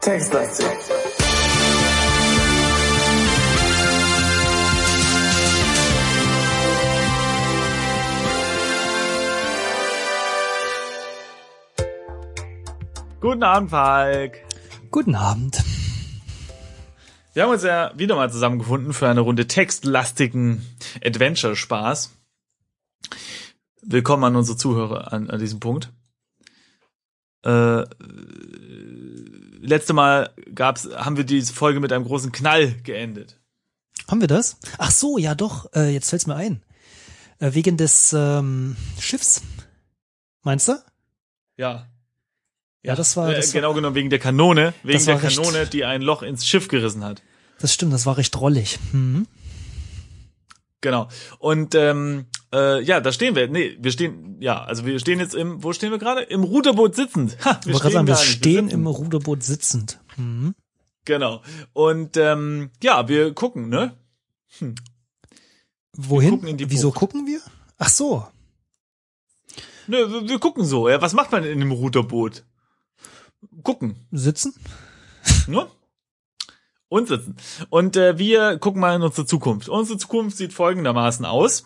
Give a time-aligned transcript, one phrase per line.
[0.00, 0.66] Textlastig.
[13.20, 14.32] Guten Abend, Falk.
[14.90, 15.63] Guten Abend.
[17.34, 20.64] Wir haben uns ja wieder mal zusammengefunden für eine Runde textlastigen
[21.04, 22.12] Adventure-Spaß.
[23.82, 25.92] Willkommen an unsere Zuhörer an, an diesem Punkt.
[27.44, 27.84] Äh,
[29.58, 33.40] letzte Mal gab's, haben wir diese Folge mit einem großen Knall geendet.
[34.06, 34.56] Haben wir das?
[34.78, 35.72] Ach so, ja doch.
[35.74, 36.62] Äh, jetzt fällt's mir ein.
[37.40, 39.42] Äh, wegen des ähm, Schiffs.
[40.42, 40.74] Meinst du?
[41.56, 41.88] Ja.
[42.84, 45.36] Ja, das war- äh, das war- genau genommen wegen der Kanone, wegen der war recht-
[45.36, 47.22] Kanone, die ein Loch ins Schiff gerissen hat.
[47.58, 48.78] Das stimmt, das war recht drollig.
[48.92, 49.26] Mhm.
[50.80, 51.08] Genau.
[51.38, 53.48] Und ähm, äh, ja, da stehen wir.
[53.48, 56.20] Nee, wir stehen, ja, also wir stehen jetzt im, wo stehen wir gerade?
[56.22, 57.38] Im Ruderboot sitzend.
[57.44, 58.80] Ha, wollte gerade sagen, wir stehen sitzen.
[58.80, 59.98] im Ruderboot sitzend.
[60.18, 60.54] Mhm.
[61.06, 61.42] Genau.
[61.72, 63.96] Und ähm, ja, wir gucken, ne?
[65.96, 66.30] Wohin?
[66.30, 66.98] gucken in die Wieso Bucht.
[66.98, 67.40] gucken wir?
[67.78, 68.26] Ach so.
[69.86, 70.88] Ne, wir, wir gucken so.
[70.88, 72.44] Ja, was macht man in einem Ruderboot?
[73.62, 74.54] Gucken, Sitzen?
[75.46, 75.66] ne?
[76.88, 77.36] Und sitzen.
[77.70, 79.68] Und äh, wir gucken mal in unsere Zukunft.
[79.68, 81.64] Unsere Zukunft sieht folgendermaßen aus.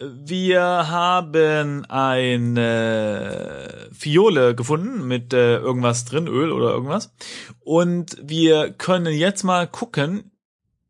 [0.00, 7.12] Wir haben eine Fiole gefunden mit äh, irgendwas drin, Öl oder irgendwas.
[7.58, 10.30] Und wir können jetzt mal gucken,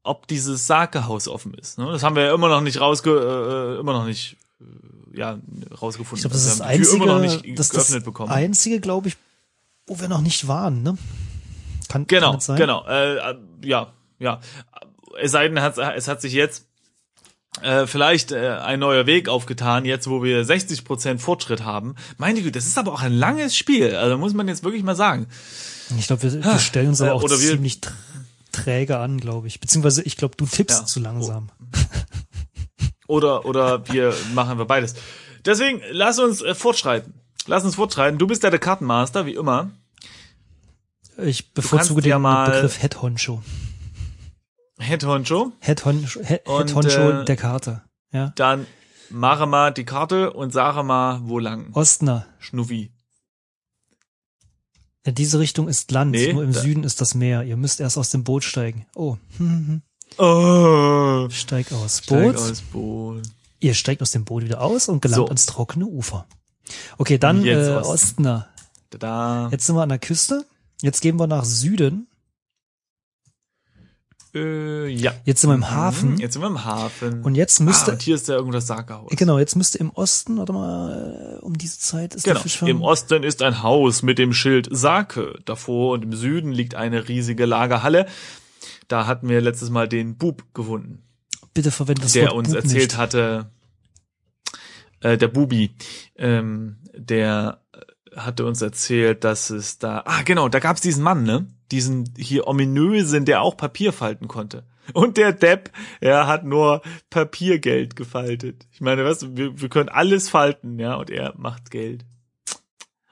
[0.03, 1.79] ob dieses Sakehaus offen ist.
[1.79, 1.91] Ne?
[1.91, 4.37] Das haben wir ja immer noch nicht rausge äh, immer noch nicht äh,
[5.15, 5.39] ja
[5.81, 6.17] rausgefunden.
[6.17, 8.31] Ich glaube, das ist das einzige, immer noch nicht das, das bekommen.
[8.33, 9.17] einzige, glaube ich,
[9.87, 10.97] wo wir noch nicht waren, ne?
[11.89, 12.57] Kann, Genau, kann sein?
[12.59, 12.85] genau.
[12.87, 13.35] Äh, äh,
[13.65, 14.41] ja, ja.
[15.21, 16.67] Es sei denn, es hat, es hat sich jetzt
[17.63, 21.95] äh, vielleicht äh, ein neuer Weg aufgetan, jetzt wo wir 60% Fortschritt haben.
[22.19, 23.95] Meine Güte, das ist aber auch ein langes Spiel.
[23.97, 25.27] Also muss man jetzt wirklich mal sagen.
[25.99, 27.93] Ich glaube, wir, wir stellen uns aber Äh, auch oder wir- ziemlich tr
[28.53, 29.61] träge an, glaube ich.
[29.61, 30.85] Beziehungsweise, ich glaube, du tippst Ja.
[30.87, 31.49] zu langsam.
[33.09, 34.95] Oder, oder wir machen wir beides.
[35.45, 37.15] Deswegen, lass uns äh, fortschreiten.
[37.47, 38.19] Lass uns fortschreiten.
[38.19, 39.71] Du bist ja der Kartenmaster, wie immer.
[41.17, 43.43] Ich bevorzuge kannst ja den mal- Begriff Head Honcho.
[44.79, 45.53] Head Honcho.
[45.61, 47.83] Head Honcho, Head, Honcho äh, der Karte.
[48.13, 48.33] Ja.
[48.37, 48.67] Dann
[49.11, 51.73] mache mal die Karte und sage mal, wo lang.
[51.73, 52.27] Ostner.
[52.39, 52.93] Schnuffi.
[55.05, 57.43] In diese Richtung ist Land, Nee, nur im Süden ist das Meer.
[57.43, 58.87] Ihr müsst erst aus dem Boot steigen.
[58.95, 59.17] Oh.
[60.17, 61.29] Oh.
[61.31, 61.99] steig aus.
[62.05, 62.37] Steig Boot.
[62.37, 63.23] aus Boot.
[63.61, 65.27] Ihr steigt aus dem Boot wieder aus und gelangt So.
[65.27, 66.27] ans trockene Ufer.
[66.97, 67.89] Okay, dann Jetzt äh, Osten.
[67.93, 68.49] Ostner.
[68.91, 69.49] Da.
[69.51, 70.45] Jetzt sind wir an der Küste.
[70.81, 72.07] Jetzt gehen wir nach Süden.
[74.35, 75.13] Äh, ja.
[75.25, 76.13] Jetzt sind wir im Hafen.
[76.13, 77.23] Mhm, Jetzt sind wir im Hafen.
[77.23, 79.11] Und jetzt ah, müsste, und hier ist ja irgendwo das Sakehaus.
[79.17, 82.35] genau, jetzt müsste im Osten, warte mal, äh, um diese Zeit ist Genau.
[82.35, 82.69] der Fischfang.
[82.69, 87.09] Im Osten ist ein Haus mit dem Schild Sake davor und im Süden liegt eine
[87.09, 88.07] riesige Lagerhalle.
[88.89, 91.09] Da hatten wir letztes Mal den Bub gefunden,
[91.55, 92.97] Bitte verwende das der Wort uns Bub erzählt nicht.
[92.97, 93.51] hatte,
[95.01, 95.75] äh, der Bubi,
[96.17, 101.25] ähm, der äh, hatte uns erzählt, dass es da, ah genau, da gab's diesen Mann,
[101.25, 101.49] ne?
[101.71, 104.67] Diesen hier ominösen, der auch Papier falten konnte.
[104.95, 105.71] Und der Depp,
[106.01, 108.67] er hat nur Papiergeld gefaltet.
[108.73, 112.07] Ich meine, was, wir, wir können alles falten, ja, und er macht Geld.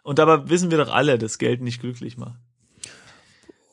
[0.03, 2.38] Und dabei wissen wir doch alle, dass Geld nicht glücklich macht.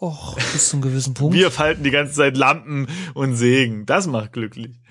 [0.04, 1.34] Och, bis zu einem gewissen Punkt.
[1.34, 3.86] Wir falten die ganze Zeit Lampen und Sägen.
[3.86, 4.82] Das macht glücklich.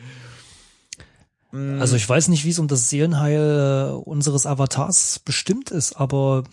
[1.53, 6.45] Also ich weiß nicht, wie es um das Seelenheil äh, unseres Avatars bestimmt ist, aber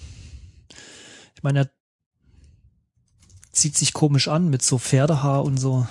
[1.38, 1.70] ich meine, er
[3.53, 5.88] zieht sich komisch an mit so Pferdehaar und so.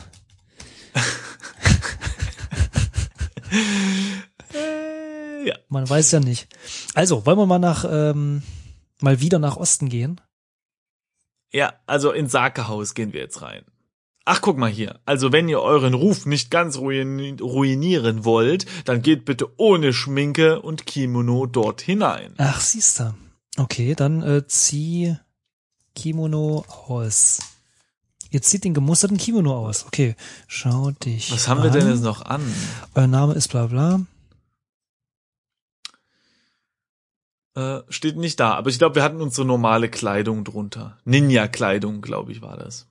[4.53, 5.57] Äh, ja.
[5.69, 6.49] Man weiß ja nicht.
[6.95, 8.43] Also, wollen wir mal nach ähm,
[9.01, 10.21] mal wieder nach Osten gehen?
[11.53, 13.65] Ja, also ins Sakehaus gehen wir jetzt rein.
[14.25, 15.01] Ach, guck mal hier.
[15.07, 20.61] Also wenn ihr euren Ruf nicht ganz ruini- ruinieren wollt, dann geht bitte ohne Schminke
[20.61, 22.35] und Kimono dort hinein.
[22.37, 23.15] Ach, siehst du.
[23.57, 25.17] Okay, dann äh, zieh
[25.95, 27.39] Kimono aus.
[28.31, 29.87] Jetzt zieht den gemusterten Kimono aus.
[29.87, 30.15] Okay,
[30.47, 31.33] schau dich.
[31.33, 31.79] Was haben wir an.
[31.79, 32.43] denn jetzt noch an?
[32.95, 34.01] Euer Name ist bla bla.
[37.59, 40.97] Äh, steht nicht da, aber ich glaube, wir hatten unsere normale Kleidung drunter.
[41.05, 42.87] Ninja-Kleidung, glaube ich, war das.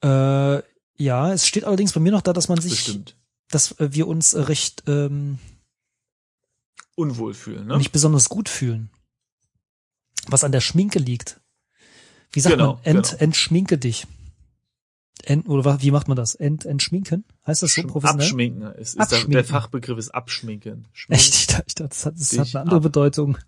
[0.00, 0.62] Äh,
[0.96, 3.16] ja, es steht allerdings bei mir noch da, dass man sich, Bestimmt.
[3.50, 5.40] dass äh, wir uns äh, recht ähm,
[6.94, 7.78] Unwohl fühlen, ne?
[7.78, 8.90] nicht besonders gut fühlen.
[10.28, 11.40] Was an der Schminke liegt.
[12.30, 12.84] Wie sagt Genau, man?
[12.84, 13.22] Ent, genau.
[13.22, 14.06] Entschminke dich.
[15.26, 16.34] Ent, oder wa- wie macht man das?
[16.34, 17.24] Ent, entschminken?
[17.46, 18.26] Heißt das so professionell?
[18.26, 18.62] Abschminken.
[18.74, 19.32] Ist der, Abschminken.
[19.32, 20.86] der Fachbegriff ist Abschminken.
[20.92, 21.34] Schmink- Echt?
[21.34, 22.82] Ich dachte, ich dachte, das hat, das hat eine andere ab.
[22.82, 23.38] Bedeutung.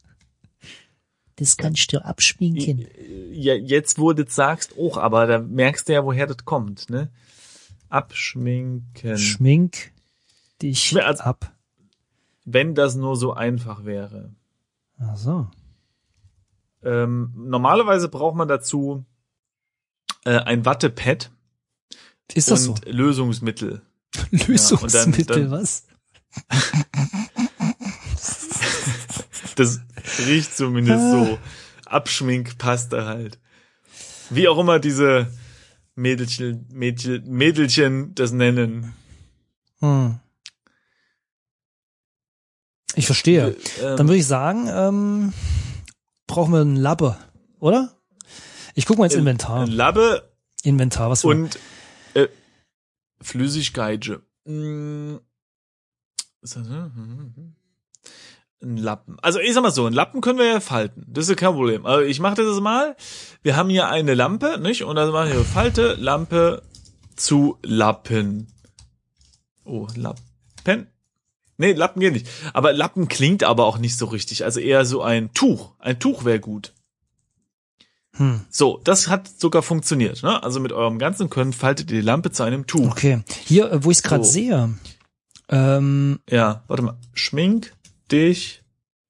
[1.36, 2.86] Das kannst du abschminken.
[3.30, 6.88] Ja, jetzt, wo du das sagst, auch, aber da merkst du ja, woher das kommt,
[6.88, 7.10] ne?
[7.90, 9.18] Abschminken.
[9.18, 9.92] Schmink
[10.62, 11.52] dich also- ab.
[12.44, 14.32] Wenn das nur so einfach wäre.
[14.98, 15.48] Ach so.
[16.82, 19.04] Ähm, normalerweise braucht man dazu
[20.24, 21.30] äh, ein Wattepad
[22.34, 23.82] Ist das und Lösungsmittel.
[24.14, 24.46] so?
[24.46, 25.84] Lösungsmittel, dann- was?
[29.56, 29.80] Das
[30.26, 31.38] riecht zumindest so.
[31.86, 33.38] Abschminkpaste halt.
[34.30, 35.32] Wie auch immer diese
[35.94, 38.92] Mädelchen, Mädchen, Mädelchen das nennen.
[39.80, 40.18] Hm.
[42.96, 43.56] Ich verstehe.
[43.80, 45.32] Ähm, Dann würde ich sagen, ähm,
[46.26, 47.16] brauchen wir einen Labbe,
[47.60, 47.94] oder?
[48.74, 49.66] Ich gucke mal ins Inventar.
[49.66, 50.28] Labbe
[50.62, 51.58] Inventar, was für und äh,
[53.20, 54.20] Flüssigkeit.
[54.44, 55.16] Mm.
[56.42, 56.90] Ist das, äh,
[58.62, 59.18] Ein Lappen.
[59.20, 61.04] Also ich sag mal so, ein Lappen können wir ja falten.
[61.08, 61.86] Das ist kein Problem.
[61.86, 62.96] Also ich mache das mal.
[63.42, 64.84] Wir haben hier eine Lampe, nicht?
[64.84, 66.62] Und dann machen wir Falte, Lampe
[67.16, 68.48] zu Lappen.
[69.64, 70.86] Oh, Lappen.
[71.58, 72.28] Nee, Lappen geht nicht.
[72.52, 74.44] Aber Lappen klingt aber auch nicht so richtig.
[74.44, 75.74] Also eher so ein Tuch.
[75.78, 76.72] Ein Tuch wäre gut.
[78.16, 78.40] Hm.
[78.50, 80.22] So, das hat sogar funktioniert.
[80.22, 80.42] Ne?
[80.42, 82.90] Also mit eurem ganzen Können faltet ihr die Lampe zu einem Tuch.
[82.90, 83.22] Okay.
[83.44, 84.30] Hier, äh, wo ich es gerade So.
[84.30, 84.74] sehe,
[85.48, 86.98] ähm, Ja, warte mal.
[87.14, 87.72] Schmink
[88.10, 88.62] dich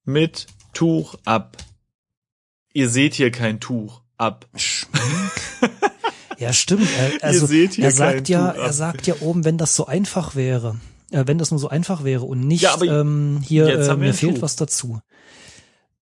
[0.04, 1.56] mit Tuch ab.
[2.72, 4.46] Ihr seht hier kein Tuch ab.
[4.56, 5.32] Schmink.
[6.38, 6.88] ja, stimmt.
[6.98, 8.72] Er, also, er sagt ja, Tuch er ab.
[8.72, 10.76] sagt ja oben, wenn das so einfach wäre,
[11.10, 14.36] äh, wenn das nur so einfach wäre und nicht, Ja, ähm, hier, äh, mir fehlt
[14.36, 14.42] Tuch.
[14.42, 15.00] was dazu.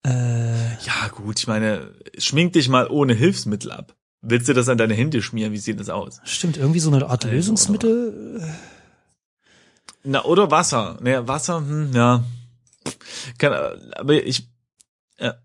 [0.05, 3.95] Äh, Ja, gut, ich meine, schmink dich mal ohne Hilfsmittel ab.
[4.21, 5.51] Willst du das an deine Hände schmieren?
[5.53, 6.21] Wie sieht das aus?
[6.25, 8.39] stimmt, irgendwie so eine Art Also, Lösungsmittel.
[8.41, 8.47] äh,
[10.03, 10.97] Na, oder Wasser.
[11.01, 12.23] Ne, Wasser, hm, ja.
[13.37, 13.53] Kann,
[13.93, 14.47] aber ich,
[15.19, 15.35] ja,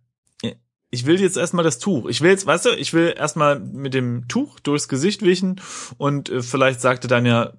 [0.90, 2.06] ich will jetzt erstmal das Tuch.
[2.08, 5.60] Ich will jetzt, weißt du, ich will erstmal mit dem Tuch durchs Gesicht wischen
[5.98, 7.52] und äh, vielleicht sagte dann ja,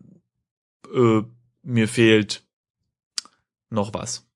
[0.93, 1.21] äh,
[1.63, 2.43] mir fehlt
[3.69, 4.26] noch was.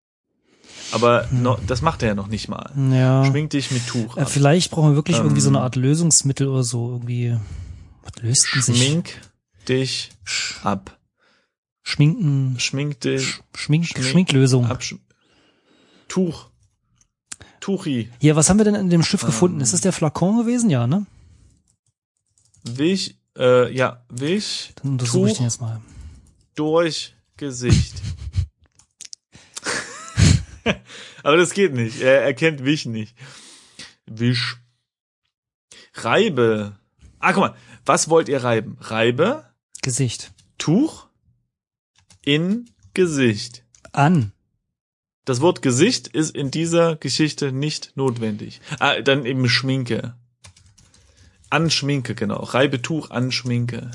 [0.92, 1.42] Aber Hm.
[1.44, 2.72] noch, das macht er ja noch nicht mal.
[2.92, 3.24] Ja.
[3.26, 4.30] Schmink dich mit Tuch Äh, ab.
[4.30, 6.90] vielleicht brauchen wir wirklich irgendwie so eine Ähm, Art Lösungsmittel oder so.
[6.92, 7.38] Irgendwie.
[8.04, 8.78] Was löst denn sich?
[8.84, 9.22] Schmink
[9.70, 10.10] dich
[10.64, 10.98] ab.
[11.84, 12.60] Schminken.
[12.60, 14.66] Schmink dich Sch Schmink Schmink- Schminklösung.
[14.66, 14.82] ab.
[16.08, 16.48] Tuch.
[17.60, 18.10] Tuchi.
[18.20, 19.58] Hier, was haben wir denn in dem Schiff gefunden?
[19.58, 19.62] Ähm.
[19.62, 20.70] Ist das der Flakon gewesen?
[20.70, 21.06] Ja, ne?
[22.64, 25.80] Wich, äh, ja, Wich Dann untersuche ich den jetzt mal.
[26.56, 28.02] durch Gesicht.
[31.24, 32.02] Aber das geht nicht.
[32.02, 33.16] Er erkennt Wich nicht.
[34.06, 34.58] Wisch.
[35.94, 36.78] Reibe.
[37.20, 37.56] Ah, guck mal.
[37.86, 38.78] Was wollt ihr reiben?
[38.80, 40.32] Reibe, Gesicht.
[40.60, 41.08] Tuch,
[42.24, 43.66] in Gesicht.
[43.92, 44.32] An.
[45.26, 48.62] Das Wort Gesicht ist in dieser Geschichte nicht notwendig.
[48.80, 50.16] Ah, dann eben Schminke.
[51.50, 52.44] An Schminke, genau.
[52.44, 53.92] Reibe Tuch an Schminke.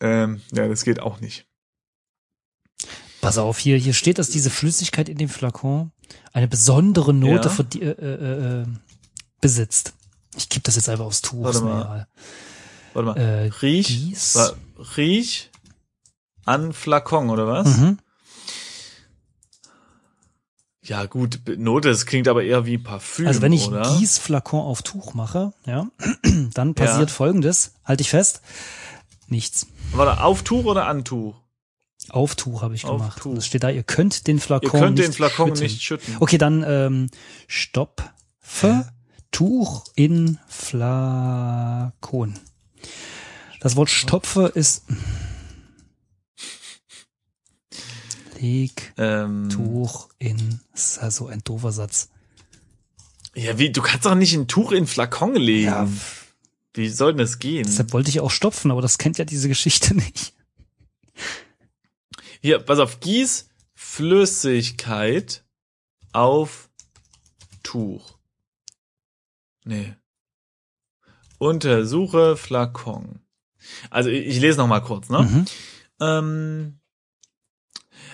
[0.00, 1.46] Ähm, ja, das geht auch nicht.
[3.24, 5.90] Pass auf, hier, hier steht, dass diese Flüssigkeit in dem Flakon
[6.32, 7.62] eine besondere Note Ja.
[7.64, 8.66] die, äh, äh, äh,
[9.40, 9.94] besitzt.
[10.36, 11.42] Ich gebe das jetzt einfach aufs Tuch.
[11.44, 12.06] Warte mal.
[12.92, 13.16] Warte mal.
[13.16, 14.14] Äh, riech,
[14.96, 15.50] riech
[16.44, 17.66] an Flakon, oder was?
[17.78, 17.98] Mhm.
[20.82, 23.96] Ja, gut, Note, das klingt aber eher wie Parfüm, Also wenn ich oder?
[23.98, 25.86] Gießflakon auf Tuch mache, ja,
[26.52, 27.14] dann passiert Ja.
[27.14, 28.42] folgendes, halte ich fest,
[29.28, 29.66] nichts.
[29.92, 31.36] Warte, auf Tuch oder an Tuch?
[32.10, 33.22] Auf Tuch habe ich Auf gemacht.
[33.22, 33.36] Tuch.
[33.36, 35.62] Es steht da, ihr könnt den Ihr Flakon könnt nicht den Flakon schütten.
[35.62, 36.16] nicht schütten.
[36.20, 37.10] Okay, dann ähm,
[37.46, 38.10] stopfe
[39.30, 42.34] Tuch in Flakon.
[43.60, 44.84] Das Wort stopfe ist
[48.40, 52.10] leg Ähm, Tuch in ist ja so ein doofer Satz.
[53.34, 55.66] ja, wie, du kannst doch nicht ein Tuch in Flakon legen.
[55.66, 55.88] Ja,
[56.74, 57.64] Wie soll denn das gehen?
[57.66, 60.34] deshalb wollte ich auch stopfen, aber das kennt ja diese Geschichte nicht.
[62.44, 65.44] Hier, pass auf, gieß Flüssigkeit
[66.12, 66.68] auf
[67.62, 68.18] Tuch.
[69.64, 69.94] Nee.
[71.38, 73.20] Untersuche Flakon.
[73.88, 75.22] Also ich, ich lese noch mal kurz, ne?
[75.22, 75.44] Mhm.
[76.00, 76.80] Ähm,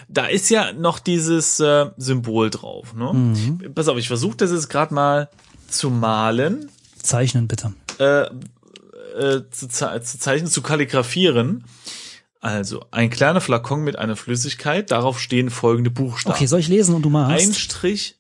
[0.09, 3.13] da ist ja noch dieses äh, Symbol drauf, ne?
[3.13, 3.75] Mhm.
[3.75, 5.29] Pass auf, ich versuche das jetzt gerade mal
[5.67, 6.71] zu malen,
[7.03, 7.75] Zeichnen bitte.
[7.99, 11.65] äh, äh, zu, ze zu zeichnen, zu kalligrafieren.
[12.41, 16.35] Also, ein kleiner Flakon mit einer Flüssigkeit, darauf stehen folgende Buchstaben.
[16.35, 17.53] Okay, soll ich lesen und du mal Ein?
[17.53, 18.19] Strich.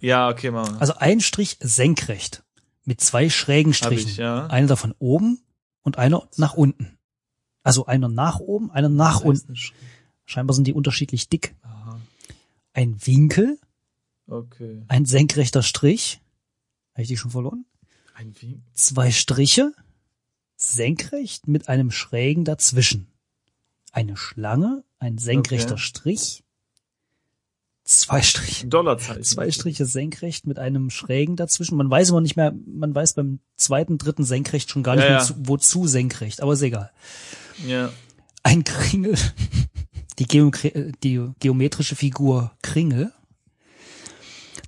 [0.00, 0.76] Ja, okay, mal.
[0.78, 2.42] Also ein Strich senkrecht
[2.84, 4.08] mit zwei schrägen Strichen.
[4.08, 4.46] ich, ja.
[4.48, 5.40] Einer davon oben
[5.82, 6.98] und einer nach unten.
[7.62, 9.58] Also einer nach oben, einer nach Das heißt unten.
[10.26, 11.54] Scheinbar sind die unterschiedlich dick.
[11.62, 12.00] Aha.
[12.74, 13.58] Ein Winkel,
[14.26, 14.82] Okay.
[14.88, 16.20] ein senkrechter Strich.
[16.94, 17.64] Habe ich die schon verloren?
[18.14, 18.60] Ein wie?
[18.74, 19.72] Zwei Striche,
[20.56, 23.06] senkrecht mit einem schrägen dazwischen.
[23.92, 25.80] Eine Schlange, ein senkrechter Okay.
[25.82, 26.44] Strich,
[27.84, 28.66] zwei Striche.
[28.66, 29.22] Dollarzeichen.
[29.22, 31.76] Zwei Striche senkrecht mit einem schrägen dazwischen.
[31.76, 35.10] Man weiß immer nicht mehr, man weiß beim zweiten, dritten senkrecht schon gar nicht Ja,
[35.10, 35.24] mehr, ja.
[35.24, 36.90] zu, wozu senkrecht, aber ist egal.
[37.66, 37.90] Ja.
[38.42, 39.16] Ein Kringel,
[40.18, 43.12] die, Geometri äh, die geometrische Figur Kringel.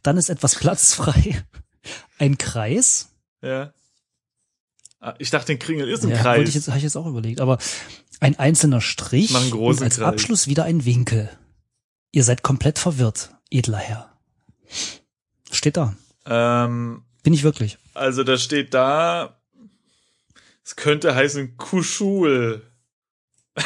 [0.02, 1.43] Dann ist etwas platzfrei.
[2.19, 3.11] Ein Kreis.
[3.43, 3.73] Ja.
[5.04, 6.49] Ah, Ich dachte, ein Kringel ist ein Ja, Kreis.
[6.49, 7.58] ich jetzt, habe ich jetzt auch überlegt, aber
[8.20, 10.06] ein einzelner Strich Mach einen großen und als Kreis.
[10.08, 11.28] Abschluss wieder ein Winkel.
[12.12, 14.16] Ihr seid komplett verwirrt, edler Herr.
[15.50, 15.94] Steht da.
[16.26, 17.76] ähm, Bin ich wirklich.
[17.92, 19.37] also da steht da,
[20.64, 22.62] es könnte heißen Kuschul.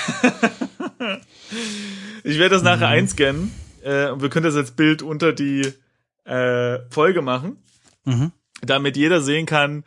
[2.25, 2.93] ich werde das nachher Mhm.
[2.95, 3.53] einscannen
[3.83, 5.73] äh, und wir können das als Bild unter die
[6.25, 7.57] äh, Folge machen.
[8.05, 8.33] Mhm.
[8.63, 9.85] damit jeder sehen kann,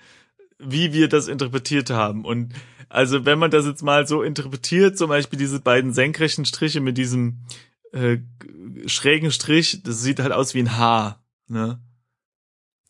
[0.63, 2.25] wie wir das interpretiert haben.
[2.25, 2.53] Und
[2.89, 6.97] also wenn man das jetzt mal so interpretiert, zum Beispiel diese beiden senkrechten Striche mit
[6.97, 7.39] diesem
[7.93, 8.17] äh,
[8.85, 11.79] schrägen Strich, das sieht halt aus wie ein Haar, ne?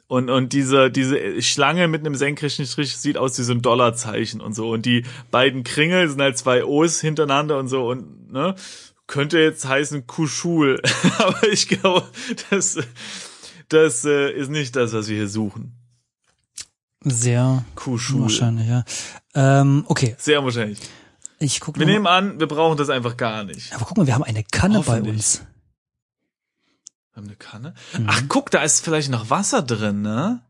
[0.08, 4.42] Und, und diese, diese Schlange mit einem senkrechten Strich sieht aus wie so ein Dollarzeichen
[4.42, 4.70] und so.
[4.70, 8.56] Und die beiden Kringel sind halt zwei O's hintereinander und so und, ne?
[9.08, 10.82] Könnte jetzt heißen Kuschul.
[11.18, 12.06] Aber ich glaube,
[12.50, 12.78] das,
[13.70, 15.81] das äh, ist nicht das, was wir hier suchen.
[17.04, 18.22] Sehr Kuschul.
[18.22, 18.84] wahrscheinlich, ja.
[19.34, 20.80] Ähm, okay, Sehr wahrscheinlich.
[21.40, 23.74] ich gucke Wir nehmen an, wir brauchen das einfach gar nicht.
[23.74, 25.42] Aber guck mal, wir haben eine Kanne bei uns.
[27.14, 27.74] Wir haben eine Kanne.
[27.98, 28.06] Mhm.
[28.08, 30.42] Ach, guck, da ist vielleicht noch Wasser drin, ne?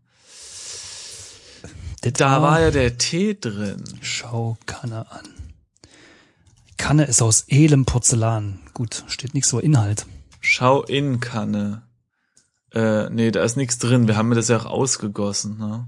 [2.01, 3.83] Das Da war ja der Tee drin.
[4.01, 5.27] Schau Kanne an.
[6.77, 8.59] Kanne ist aus edlem Porzellan.
[8.73, 10.07] Gut, steht nichts über Inhalt.
[10.39, 11.83] Schau in Kanne.
[12.73, 14.07] Äh, nee, da ist nichts drin.
[14.07, 15.87] Wir haben das ja auch ausgegossen, ne?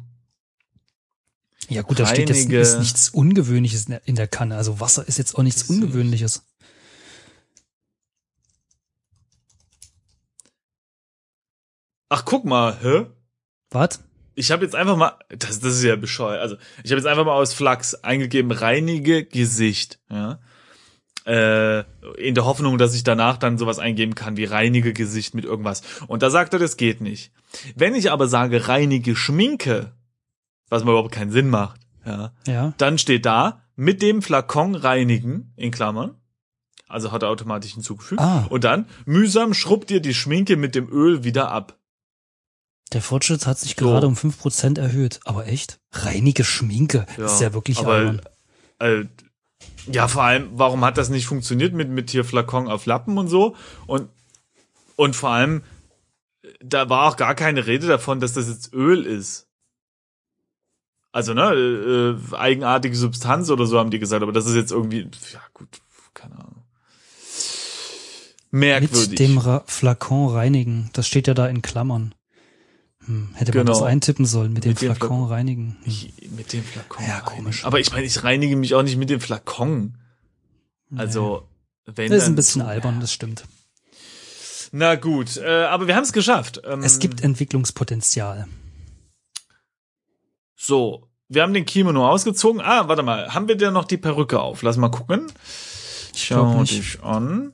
[1.69, 4.57] Ja gut, da steht jetzt ist nichts Ungewöhnliches in der- Kanne.
[4.57, 5.63] Also Wasser ist jetzt auch nichts.
[5.63, 6.43] Ungewöhnliches.
[12.09, 13.05] Ach, guck mal, hä?
[13.71, 14.03] Was?
[14.35, 16.41] Ich habe jetzt einfach mal, das, das ist ja bescheuert.
[16.41, 20.39] Also, ich habe jetzt einfach mal aus Flachs eingegeben, reinige Gesicht, ja.
[21.25, 21.85] Äh,
[22.17, 25.81] in der Hoffnung, dass ich danach dann sowas eingeben kann wie reinige Gesicht mit irgendwas.
[26.07, 27.31] Und da sagt er, das geht nicht.
[27.75, 29.93] Wenn ich aber sage reinige Schminke,
[30.73, 32.73] was mir überhaupt keinen Sinn macht, ja, Ja.
[32.77, 36.15] dann steht da mit dem Flakon reinigen in Klammern.
[36.87, 38.21] Also hat er automatisch hinzugefügt.
[38.21, 38.45] Ah.
[38.49, 41.79] Und dann mühsam schrubbt ihr die Schminke mit dem Öl wieder ab.
[42.91, 43.85] Der Fortschritt hat sich So.
[43.85, 45.19] gerade um 5% erhöht.
[45.25, 45.79] Aber echt?
[45.91, 47.05] Reinige Schminke.
[47.17, 48.17] ist ja wirklich aber,
[48.79, 49.05] äh,
[49.91, 53.27] ja, vor allem, warum hat das nicht funktioniert mit, mit hier Flakon auf Lappen und
[53.27, 53.55] so?
[53.87, 54.09] Und,
[54.95, 55.63] und vor allem,
[56.63, 59.47] da war auch gar keine Rede davon, dass das jetzt Öl ist.
[61.13, 65.07] Also, ne, äh, eigenartige Substanz oder so haben die gesagt, aber das ist jetzt irgendwie,
[65.31, 65.67] ja gut,
[66.13, 66.63] keine Ahnung.
[68.51, 69.09] Merkwürdig.
[69.09, 70.89] Mit dem Ra Flakon reinigen.
[70.93, 72.13] Das steht ja da in Klammern.
[73.05, 73.77] Hm, hätte man Genau.
[73.79, 75.27] das eintippen sollen, mit, Mit dem dem Flakon Flakon.
[75.29, 75.77] reinigen.
[75.83, 75.91] Hm.
[75.91, 77.05] Ich- mit dem Flakon.
[77.05, 77.65] Ja, komisch.
[77.65, 79.97] Aber ich meine, ich reinige mich auch nicht mit dem Flakon.
[80.95, 81.47] Also,
[81.85, 83.43] wenn Das ist dann ein bisschen so- albern, das stimmt.
[84.71, 86.61] Na gut, äh, aber wir haben es geschafft.
[86.65, 88.47] Ähm, Es gibt Entwicklungspotenzial.
[90.63, 92.61] So, wir haben den Kimono ausgezogen.
[92.61, 94.61] Ah, warte mal, haben wir denn noch die Perücke auf?
[94.61, 95.31] Lass mal gucken.
[96.15, 97.53] Schau dich an.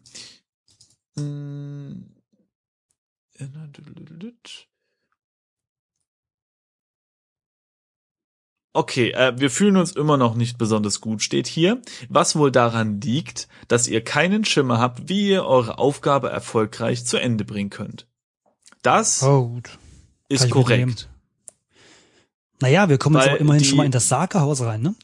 [8.73, 11.81] Okay, äh, wir fühlen uns immer noch nicht besonders gut, steht hier.
[12.09, 17.17] Was wohl daran liegt, dass ihr keinen Schimmer habt, wie ihr eure Aufgabe erfolgreich zu
[17.17, 18.07] Ende bringen könnt.
[18.83, 19.59] Das Oh,
[20.27, 21.09] ist korrekt.
[22.61, 24.95] Naja, wir kommen jetzt aber immerhin die- schon mal in das Sake-Haus rein, ne?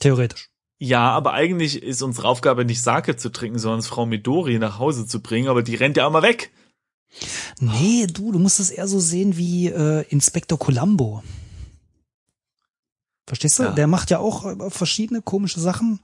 [0.00, 0.48] Theoretisch.
[0.78, 5.06] Ja, aber eigentlich ist unsere Aufgabe nicht Sake zu trinken, sondern Frau Midori nach Hause
[5.06, 6.50] zu bringen, aber die rennt ja auch mal weg.
[7.60, 11.22] Nee, du, du musst es eher so sehen wie äh, Inspektor Columbo.
[13.26, 13.64] Verstehst du?
[13.64, 13.72] Ja.
[13.72, 16.00] Der macht ja auch äh, verschiedene komische Sachen.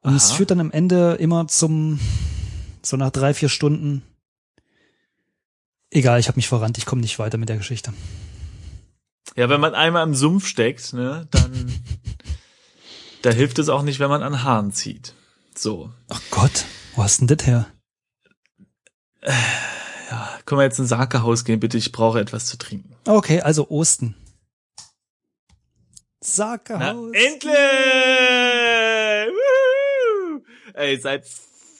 [0.00, 0.36] Und es Aha.
[0.36, 1.98] führt dann am Ende immer zum,
[2.82, 4.02] so nach drei, vier Stunden.
[5.90, 7.92] Egal, ich habe mich verrannt, ich komme nicht weiter mit der Geschichte.
[9.36, 11.72] Ja, wenn man einmal im Sumpf steckt, ne, dann
[13.22, 15.14] da hilft es auch nicht, wenn man an Haaren zieht.
[15.54, 15.92] So.
[16.08, 17.66] Ach Gott, wo hast denn das her?
[19.22, 21.76] Ja, können wir jetzt ins Sakehaus gehen, bitte?
[21.76, 22.94] Ich brauche etwas zu trinken.
[23.06, 24.14] Okay, also Osten.
[26.20, 27.12] Sakehaus.
[27.12, 27.52] endlich!
[29.28, 30.42] Woohoo!
[30.74, 31.26] Ey, seit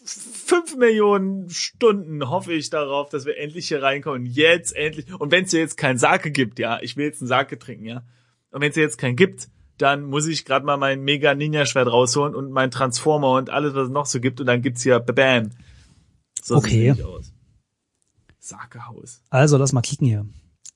[0.09, 4.27] fünf Millionen Stunden hoffe ich darauf, dass wir endlich hier reinkommen.
[4.27, 5.13] Jetzt endlich.
[5.19, 8.03] Und wenn es jetzt kein Sake gibt, ja, ich will jetzt einen Sake trinken, ja.
[8.51, 11.89] Und wenn es jetzt keinen gibt, dann muss ich gerade mal mein Mega Ninja Schwert
[11.89, 14.41] rausholen und mein Transformer und alles, was es noch so gibt.
[14.41, 15.51] Und dann gibt's hier Bam.
[16.43, 16.93] So Okay.
[17.03, 17.33] aus.
[18.39, 19.21] Sakehaus.
[19.31, 20.27] Also lass mal kicken hier.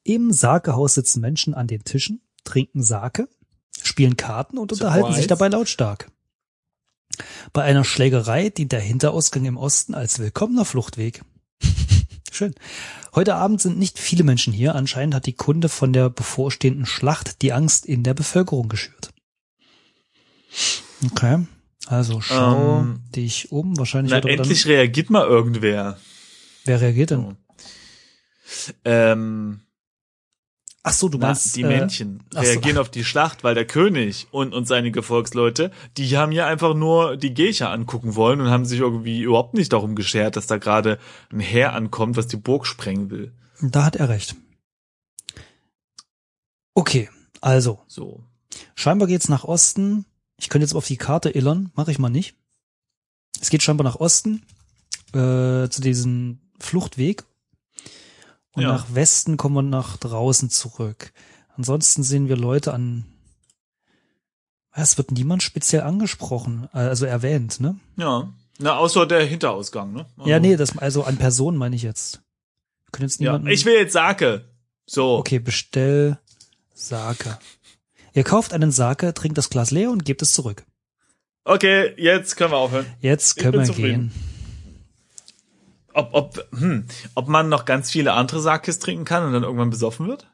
[0.05, 3.29] Im Sakehaus sitzen Menschen an den Tischen, trinken Sake,
[3.83, 6.11] spielen Karten und unterhalten sich dabei lautstark.
[7.53, 11.23] Bei einer Schlägerei dient der Hinterausgang im Osten als willkommener Fluchtweg.
[12.33, 12.55] Schön.
[13.15, 14.75] Heute Abend sind nicht viele Menschen hier.
[14.75, 19.11] Anscheinend hat die Kunde von der bevorstehenden Schlacht die Angst in der Bevölkerung geschürt.
[21.05, 21.47] Okay.
[21.87, 23.77] Also schau Ähm, dich um.
[23.77, 25.99] Wahrscheinlich Na, wird endlich dann, reagiert mal irgendwer.
[26.65, 27.37] wer reagiert denn?
[28.85, 29.61] Ähm,
[30.85, 32.51] Ach so, du Na, meinst die äh, Männchen ach so.
[32.51, 36.75] reagieren auf die Schlacht, weil der König und, und seine Gefolgsleute, die haben ja einfach
[36.75, 40.57] nur die Geisha angucken wollen und haben sich irgendwie überhaupt nicht darum geschert, dass da
[40.59, 40.99] gerade
[41.33, 43.33] ein Heer ankommt, was die Burg sprengen will.
[43.61, 44.35] Da hat er recht.
[46.75, 47.09] Okay,
[47.41, 48.25] also, So.
[48.75, 50.05] scheinbar geht's nach Osten.
[50.37, 52.35] Ich könnte jetzt auf die Karte illern, mache ich mal nicht.
[53.41, 54.43] Es geht scheinbar nach Osten,
[55.13, 57.25] äh, zu diesem Fluchtweg.
[58.55, 58.69] Und Ja.
[58.73, 61.13] nach Westen kommen wir nach draußen zurück.
[61.57, 63.05] Ansonsten sehen wir Leute an.
[64.75, 67.79] Es wird niemand speziell angesprochen, äh, also erwähnt, ne?
[67.97, 68.33] Ja.
[68.59, 70.07] Na, außer der Hinterausgang, ne?
[70.17, 72.23] Also, Ja, nee, das, also an Personen meine ich jetzt.
[72.85, 73.49] Wir können jetzt Ja, niemanden.
[73.49, 74.45] ich will jetzt Sake.
[74.87, 75.17] So.
[75.19, 76.19] Okay, bestell
[76.75, 77.39] Sake.
[78.15, 80.65] Ihr kauft einen Sake, trinkt das Glas leer und gebt es zurück.
[81.45, 82.87] Okay, jetzt können wir aufhören.
[83.01, 84.11] Jetzt können wir zufrieden.
[84.11, 84.32] gehen.
[85.95, 89.71] Ob, ob, hm, ob man noch ganz viele andere Sakes trinken kann und dann irgendwann
[89.71, 90.27] besoffen wird?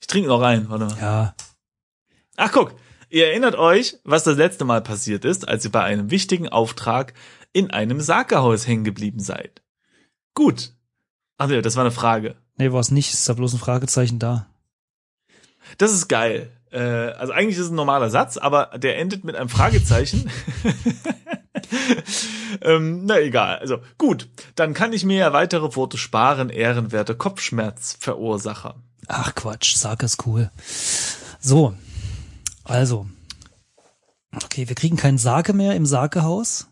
[0.00, 1.00] Ich trinke noch rein, warte mal.
[1.00, 1.34] Ja,
[2.42, 2.74] Ach guck,
[3.10, 7.12] ihr erinnert euch, was das letzte Mal passiert ist, als ihr bei einem wichtigen Auftrag
[7.52, 9.60] in einem Sakehaus hängen geblieben seid.
[10.32, 10.72] Gut.
[11.36, 12.36] Ach nee, das war eine Frage.
[12.56, 13.12] nee, war es nicht.
[13.12, 14.46] Ist da bloß ein Fragezeichen da.
[15.76, 16.50] Das ist geil.
[16.70, 20.30] Äh, also eigentlich ist es ein normaler Satz, aber der endet mit einem Fragezeichen.
[22.62, 23.58] ähm, na egal.
[23.58, 28.76] Also gut, dann kann ich mir ja weitere Worte sparen, ehrenwerte Kopfschmerzverursacher.
[29.08, 30.50] Ach Quatsch, Sake ist cool.
[31.40, 31.74] So,
[32.64, 33.06] also.
[34.32, 36.68] Okay, wir kriegen keinen Sake mehr im Sakehaus.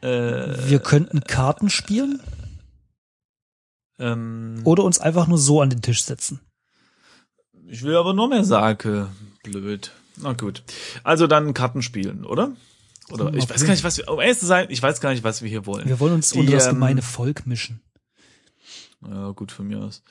[0.00, 2.20] Äh, Wir könnten Karten spielen
[3.98, 6.40] ähm, oder uns einfach nur so an den Tisch setzen.
[7.66, 9.08] Ich will aber noch mehr Sake.
[9.42, 9.92] Blöd.
[10.16, 10.62] Na gut.
[11.02, 12.52] Also dann Karten spielen, oder?
[13.10, 15.22] Oder ich weiß gar nicht, was wir, um ehrlich zu sein, ich weiß gar nicht,
[15.22, 15.86] was wir hier wollen.
[15.86, 17.80] Wir wollen uns Die, unter das ähm, gemeine Volk mischen.
[19.06, 20.02] Ja, gut von mir aus.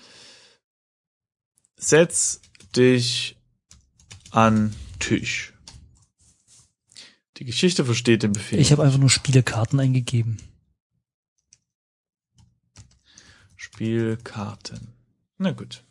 [1.75, 2.41] Setz
[2.75, 3.38] dich
[4.32, 5.53] an Tisch.
[7.38, 8.60] Die Geschichte versteht den Befehl.
[8.60, 10.38] Ich habe einfach nur Spielekarten eingegeben.
[13.56, 14.93] Spielkarten.
[15.39, 15.84] Na gut.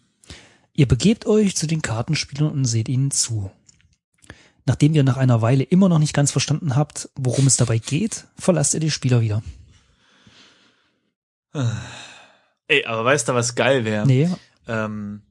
[0.73, 3.51] Ihr begebt euch zu den Kartenspielern und seht ihnen zu.
[4.65, 8.27] Nachdem ihr nach einer Weile immer noch nicht ganz verstanden habt, worum es dabei geht,
[8.37, 9.43] verlasst ihr die Spieler wieder.
[12.69, 14.07] Ey, aber weißt du, was geil wäre?
[14.07, 14.31] Nee,
[14.69, 15.23] ähm,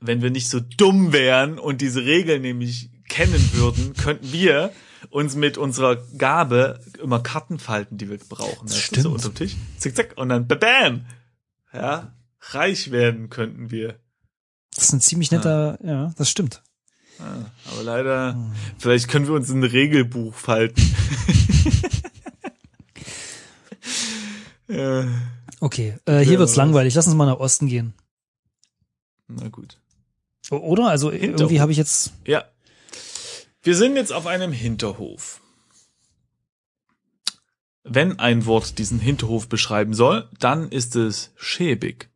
[0.00, 4.72] wenn wir nicht so dumm wären und diese Regeln nämlich kennen würden, könnten wir
[5.10, 8.66] uns mit unserer Gabe immer Karten falten, die wir brauchen.
[8.68, 9.06] Das du, So stimmt.
[9.06, 9.56] unterm Tisch.
[9.78, 10.12] Zick, zack.
[10.16, 11.06] Und dann bam.
[11.72, 12.14] Ja.
[12.40, 13.98] Reich werden könnten wir.
[14.74, 16.62] das ist ein ziemlich netter, ja, das stimmt.
[17.20, 18.52] Ja, aber leider, Hm.
[18.78, 20.82] vielleicht können wir uns ein Regelbuch falten.
[24.68, 25.06] ja,
[25.62, 26.94] Okay, äh, hier Ja, wird's langweilig.
[26.94, 27.92] Lass uns mal nach Osten gehen.
[29.28, 29.78] na gut.
[30.50, 30.88] Oder?
[30.88, 31.40] Also Hinterhof.
[31.40, 32.12] irgendwie habe ich jetzt.
[32.26, 32.44] Ja.
[33.62, 35.40] Wir sind jetzt auf einem Hinterhof.
[37.84, 42.08] Wenn ein Wort diesen Hinterhof beschreiben soll, dann ist es schäbig.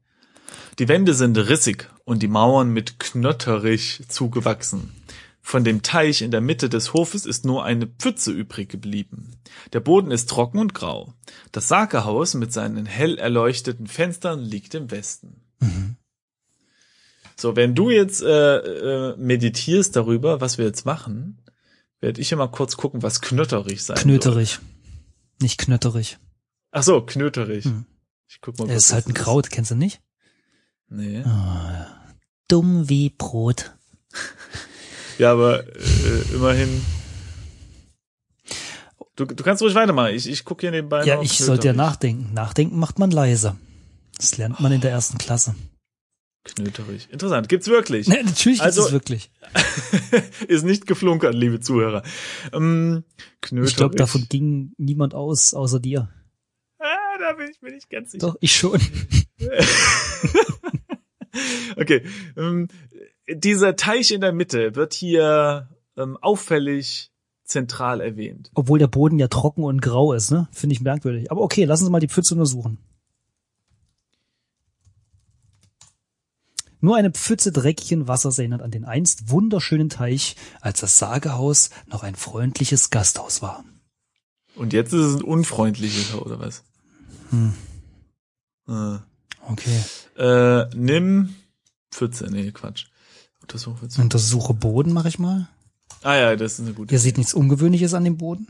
[0.78, 4.92] Die Wände sind rissig und die Mauern mit Knötterich zugewachsen.
[5.40, 9.36] Von dem Teich in der Mitte des Hofes ist nur eine Pfütze übrig geblieben.
[9.74, 11.12] Der Boden ist trocken und grau.
[11.52, 15.42] Das Sakehaus mit seinen hell erleuchteten Fenstern liegt im Westen.
[17.36, 21.42] So, wenn du jetzt äh, äh, meditierst darüber, was wir jetzt machen,
[22.00, 24.04] werde ich immer kurz gucken, was knötterig sein soll.
[24.04, 24.60] Knöterig.
[25.42, 26.18] Nicht knötterig.
[26.70, 27.64] Ach so, knöterig.
[27.64, 27.86] Hm.
[28.28, 28.70] Ich guck mal.
[28.70, 30.00] Es ist halt ein Kraut, kennst du nicht?
[30.88, 31.24] Nee.
[32.48, 33.72] Dumm wie Brot.
[35.18, 36.84] Ja, aber äh, immerhin.
[39.16, 40.14] Du, du kannst ruhig weitermachen.
[40.14, 41.04] Ich, ich gucke hier nebenbei.
[41.04, 42.32] Ja, ich sollte ja nachdenken.
[42.34, 43.56] Nachdenken macht man leise.
[44.16, 45.54] Das lernt man in der ersten Klasse.
[46.44, 47.08] Knöterig.
[47.10, 47.48] Interessant.
[47.48, 48.06] Gibt's wirklich.
[48.08, 49.30] Ne, natürlich Also- ist es wirklich.
[50.48, 52.02] Ist nicht geflunkert, liebe Zuhörer.
[52.52, 53.04] Ähm,
[53.40, 53.70] Knöterig.
[53.70, 56.08] Ich glaube, davon ging niemand aus, außer dir.
[56.78, 58.26] Ah, da bin ich mir nicht ganz sicher.
[58.26, 58.80] Doch, ich schon.
[61.84, 62.02] Okay.
[62.36, 62.68] Ähm,
[63.28, 67.10] dieser Teich in der Mitte wird hier ähm, auffällig
[67.44, 68.50] zentral erwähnt.
[68.54, 70.48] Obwohl der Boden ja trocken und grau ist, ne?
[70.50, 71.30] Finde ich merkwürdig.
[71.30, 72.78] Aber okay, lassen Sie mal die Pfütze untersuchen.
[76.80, 82.02] Nur eine Pfütze dreckigen Wassers erinnert an den einst wunderschönen Teich, als das Sagehaus noch
[82.02, 83.64] ein freundliches Gasthaus war.
[84.54, 86.62] Und jetzt ist es ein unfreundliches oder was?
[87.30, 87.54] Hm.
[88.68, 88.98] Äh,
[89.46, 89.78] Okay.
[90.16, 91.34] äh, nimm
[91.94, 92.26] Pfütze.
[92.30, 92.86] Nee, Quatsch.
[93.42, 94.00] Untersuch Pfütze.
[94.02, 95.48] Untersuche Boden, mache ich mal.
[96.02, 96.92] Ah ja, das ist eine gute.
[96.92, 98.48] Ihr seht nichts Ungewöhnliches an dem Boden.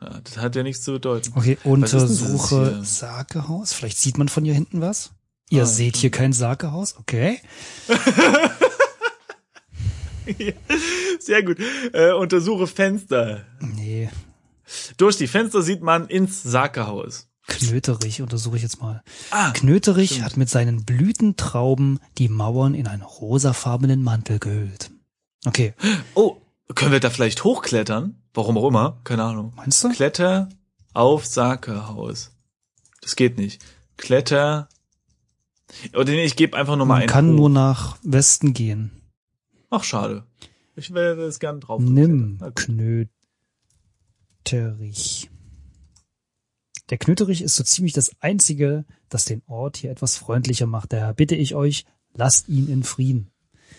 [0.00, 1.32] Ja, das hat ja nichts zu bedeuten.
[1.34, 2.84] Okay, untersuche hier?
[2.84, 3.72] Sagehaus.
[3.72, 5.12] Vielleicht sieht man von hier hinten was.
[5.50, 7.40] Ihr Ah, seht hier kein Sagehaus, okay.
[10.38, 10.52] Ja,
[11.18, 11.58] Sehr gut.
[11.92, 13.44] Äh, untersuche Fenster.
[13.60, 14.10] Nee,
[14.96, 17.28] Durch die Fenster sieht man ins Sakehaus.
[17.50, 19.02] Knöterich untersuche ich jetzt mal.
[19.30, 20.24] Ah, Knöterich stimmt.
[20.24, 24.90] hat mit seinen Blütentrauben die Mauern in einen rosafarbenen Mantel gehüllt.
[25.44, 25.74] Okay,
[26.14, 26.36] oh,
[26.74, 28.16] können wir da vielleicht hochklettern?
[28.34, 29.52] Warum auch immer, keine Ahnung.
[29.56, 29.90] meinst du?
[29.90, 30.48] Kletter
[30.94, 32.32] auf Sakehaus.
[33.02, 33.62] Das geht nicht.
[33.96, 34.68] Kletter.
[35.94, 37.10] Oder nee, ich gebe einfach nur mal Man einen.
[37.10, 37.36] kann hoch.
[37.36, 38.90] nur nach Westen gehen.
[39.70, 40.24] Ach, schade.
[40.76, 41.80] Ich werde das gern drauf.
[41.82, 42.38] Nimm.
[42.54, 43.10] Knöterich.
[46.90, 50.92] Der Knöterich ist so ziemlich das einzige, das den Ort hier etwas freundlicher macht.
[50.92, 53.30] Daher bitte ich euch, lasst ihn in Frieden.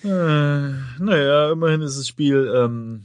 [0.03, 3.03] Äh, naja, immerhin ist das Spiel, ähm,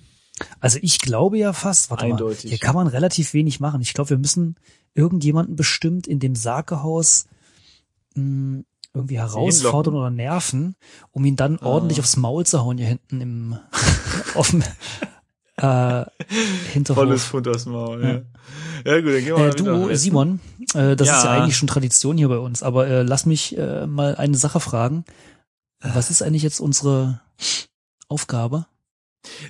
[0.61, 2.51] Also ich glaube ja fast, warte mal, Eindeutig.
[2.51, 3.81] hier kann man relativ wenig machen.
[3.81, 4.57] Ich glaube, wir müssen
[4.95, 7.27] irgendjemanden bestimmt in dem Sakehaus
[8.15, 8.63] mh,
[8.95, 10.75] irgendwie herausfordern oder nerven,
[11.11, 11.67] um ihn dann Ah.
[11.67, 13.59] ordentlich aufs Maul zu hauen hier hinten im
[14.35, 14.55] auf
[15.57, 17.23] äh, volles Hinterhof.
[17.23, 18.03] Fund aus dem Maul.
[18.85, 18.93] Ja.
[18.93, 19.95] ja gut, dann gehen wir Äh, mal nach du.
[19.97, 20.41] Simon,
[20.75, 21.43] äh, das ist ja Ja.
[21.43, 25.05] eigentlich schon Tradition hier bei uns, aber äh, lass mich äh, mal eine Sache fragen.
[25.81, 27.21] Was ist eigentlich jetzt unsere
[28.09, 28.67] Aufgabe?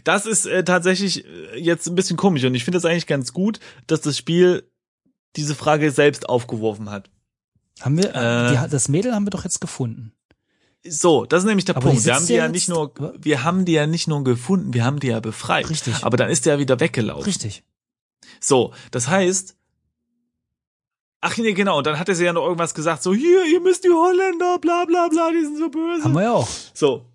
[0.04, 3.32] Das ist äh, tatsächlich äh, jetzt ein bisschen komisch und ich finde es eigentlich ganz
[3.32, 4.70] gut, dass das Spiel
[5.36, 7.10] diese Frage selbst aufgeworfen hat.
[7.80, 8.62] Haben wir, äh, Äh.
[8.64, 10.12] die, das Mädel haben wir doch jetzt gefunden.
[10.88, 12.04] So, das ist nämlich der Aber Punkt.
[12.04, 15.00] Wir haben die ja nicht nur, wir haben die ja nicht nur gefunden, wir haben
[15.00, 15.68] die ja befreit.
[15.70, 16.02] Richtig.
[16.02, 17.24] Aber dann ist der ja wieder weggelaufen.
[17.24, 17.64] Richtig.
[18.40, 19.56] So, das heißt,
[21.20, 23.60] ach nee, genau, und dann hat er sie ja noch irgendwas gesagt, so, hier, ihr
[23.60, 26.04] müsst die Holländer, bla bla bla, die sind so böse.
[26.04, 26.48] Haben wir ja auch.
[26.74, 27.06] So.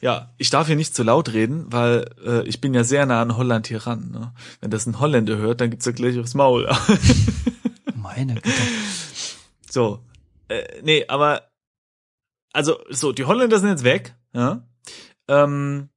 [0.00, 3.22] Ja, ich darf hier nicht zu laut reden, weil äh, ich bin ja sehr nah
[3.22, 4.10] an Holland hier ran.
[4.10, 4.32] Ne?
[4.60, 6.70] Wenn das ein Holländer hört, dann gibt's ja gleich aufs Maul.
[7.94, 8.52] Meine Güte.
[9.70, 10.00] so.
[10.48, 11.42] Äh, nee, aber
[12.56, 14.62] also so, die Holländer sind jetzt weg, ja.
[15.28, 15.88] Ähm,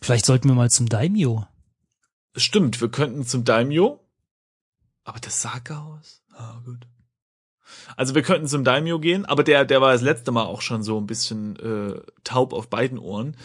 [0.00, 1.46] Vielleicht sollten wir mal zum Daimyo.
[2.36, 4.00] stimmt, wir könnten zum Daimyo.
[5.04, 6.22] Aber das Sagehaus?
[6.34, 6.86] Ah, gut.
[7.96, 10.82] Also wir könnten zum Daimyo gehen, aber der, der war das letzte Mal auch schon
[10.82, 13.36] so ein bisschen äh, taub auf beiden Ohren.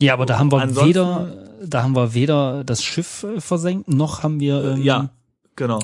[0.00, 3.88] Ja, aber da haben wir Ansonsten- weder, da haben wir weder das Schiff äh, versenkt,
[3.88, 5.10] noch haben wir, ähm, Ja,
[5.56, 5.80] genau.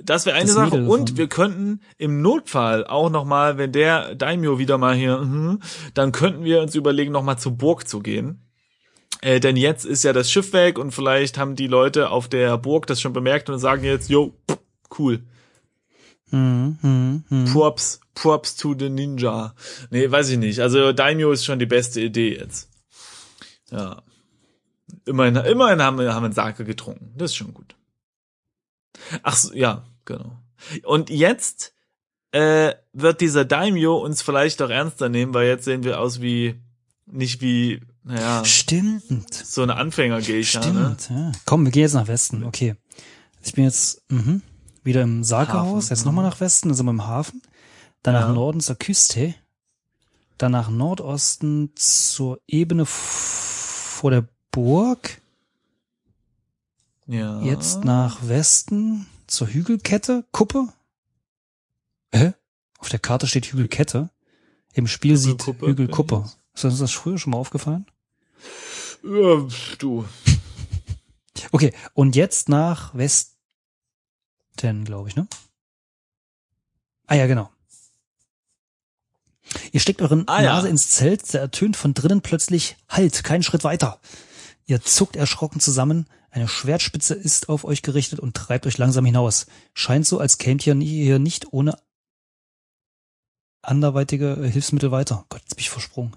[0.00, 0.84] Das wäre eine Das Sache.
[0.84, 5.60] Und wir könnten im Notfall auch noch mal, wenn der Daimyo wieder mal hier, mhm,
[5.94, 8.46] dann könnten wir uns überlegen, noch mal zur Burg zu gehen.
[9.20, 12.56] Äh, denn jetzt ist ja das Schiff weg und vielleicht haben die Leute auf der
[12.56, 14.32] Burg das schon bemerkt und sagen jetzt, yo,
[14.98, 15.22] cool,
[16.30, 17.44] Hm, hm, hm.
[17.52, 19.54] props, props to the Ninja.
[19.90, 20.60] Nee, weiß ich nicht.
[20.60, 22.70] Also Daimyo ist schon die beste Idee jetzt.
[23.70, 24.02] Ja.
[25.06, 27.12] Immerhin, immerhin haben wir, haben wir einen Sake getrunken.
[27.16, 27.74] Das ist schon gut.
[29.22, 30.32] Ach so, ja, genau.
[30.84, 31.72] Und jetzt
[32.32, 36.60] äh, wird dieser Daimyo uns vielleicht auch ernster nehmen, weil jetzt sehen wir aus wie,
[37.06, 39.34] nicht wie, naja, Stimmt.
[39.34, 41.10] so eine Anfängergeisha, Stimmt.
[41.10, 41.22] ne?
[41.24, 41.32] Ja.
[41.46, 42.44] Komm, wir gehen jetzt nach Westen.
[42.44, 42.76] Okay.
[43.42, 44.42] Ich bin jetzt mhm,
[44.84, 47.42] wieder im Hafen, jetzt nochmal nach Westen, dann sind wir im Hafen.
[48.02, 48.32] Dann nach Ja.
[48.32, 49.34] Norden zur Küste.
[50.38, 55.19] Dann nach Nordosten zur Ebene vor der Burg.
[57.10, 57.42] Ja.
[57.42, 60.68] Jetzt nach Westen zur Hügelkette, Kuppe.
[62.12, 62.34] Hä?
[62.78, 64.10] Auf der Karte steht Hügelkette.
[64.74, 67.86] Im Spiel sieht Hügelkuppe, Ist uns das früher schon mal aufgefallen?
[69.02, 69.46] Ja,
[69.78, 70.04] du.
[71.52, 73.34] Okay, und jetzt nach Westen,
[74.84, 75.26] glaube ich, ne?
[77.06, 77.50] Ah ja, genau.
[79.72, 80.52] Ihr steckt eure Ah, ja.
[80.52, 84.00] Nase ins Zelt, da ertönt von drinnen plötzlich Halt, keinen Schritt weiter.
[84.66, 89.46] Ihr zuckt erschrocken zusammen, eine Schwertspitze ist auf euch gerichtet und treibt euch langsam hinaus.
[89.74, 91.76] Scheint so, als kämt ihr hier nicht ohne
[93.62, 95.24] anderweitige äh, Hilfsmittel weiter.
[95.28, 96.16] Gott, jetzt bin ich versprungen.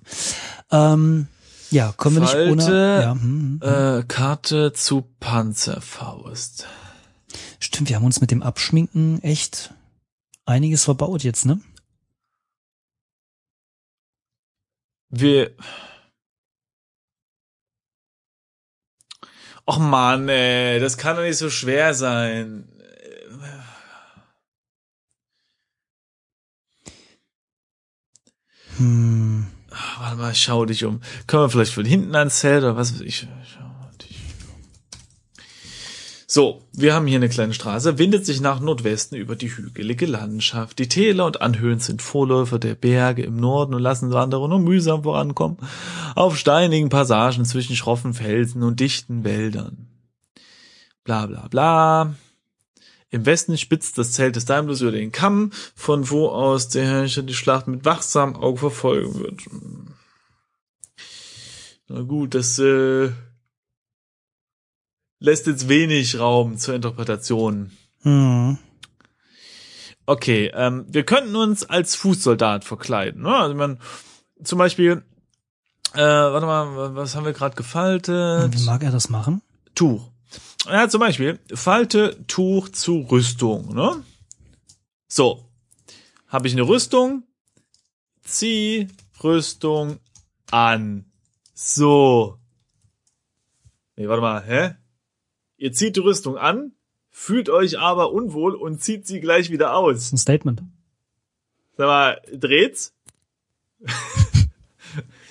[0.72, 1.28] Ähm,
[1.72, 3.02] ja, kommen wir nicht ohne.
[3.02, 4.00] Ja, hm, hm, hm.
[4.00, 6.68] Äh, Karte zu Panzerfaust.
[7.60, 9.74] Stimmt, wir haben uns mit dem Abschminken echt
[10.46, 11.60] einiges verbaut jetzt, ne?
[15.10, 15.52] Wir.
[19.66, 22.68] Och man, ey, das kann doch nicht so schwer sein.
[28.78, 29.48] Hm.
[30.00, 31.02] Warte mal, schau dich um.
[31.28, 33.28] Können wir vielleicht von hinten ans Zelt oder was weiß ich?
[36.36, 40.80] So, wir haben hier eine kleine Straße, windet sich nach Nordwesten über die hügelige Landschaft.
[40.80, 45.04] Die Täler und Anhöhen sind Vorläufer der Berge im Norden und lassen Wanderer nur mühsam
[45.04, 45.58] vorankommen.
[46.16, 49.90] Auf steinigen Passagen zwischen schroffen Felsen und dichten Wäldern.
[51.04, 52.16] Bla bla bla.
[53.12, 57.22] Im Westen spitzt das Zelt des Daimlers über den Kamm, von wo aus der Herrscher
[57.22, 59.42] die Schlacht mit wachsamem Auge verfolgen wird.
[61.90, 63.12] Na gut, das äh,
[65.24, 67.72] lässt jetzt wenig Raum zur Interpretation.
[68.02, 68.58] Hm.
[70.06, 73.22] Okay, ähm, wir könnten uns als Fußsoldat verkleiden.
[73.22, 73.34] Ne?
[73.34, 73.80] Also man,
[74.44, 75.02] zum Beispiel,
[75.94, 78.54] äh, warte mal, was haben wir gerade gefaltet?
[78.54, 79.42] Wie mag er das machen?
[79.76, 80.12] Tuch.
[80.66, 84.04] Ja, zum Beispiel, falte Tuch zu Rüstung, ne?
[85.08, 85.50] So.
[86.28, 87.24] Habe ich eine Rüstung?
[88.24, 88.90] Zieh
[89.24, 90.00] Rüstung
[90.52, 91.06] an.
[91.54, 92.40] So.
[93.96, 94.83] Nee, warte mal, hä?
[95.64, 96.74] Ihr zieht die Rüstung an,
[97.10, 99.96] fühlt euch aber unwohl und zieht sie gleich wieder Das aus.
[99.96, 100.62] ist ein Statement.
[101.78, 102.94] Sag mal, dreht's?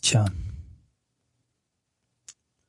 [0.00, 0.24] Tja.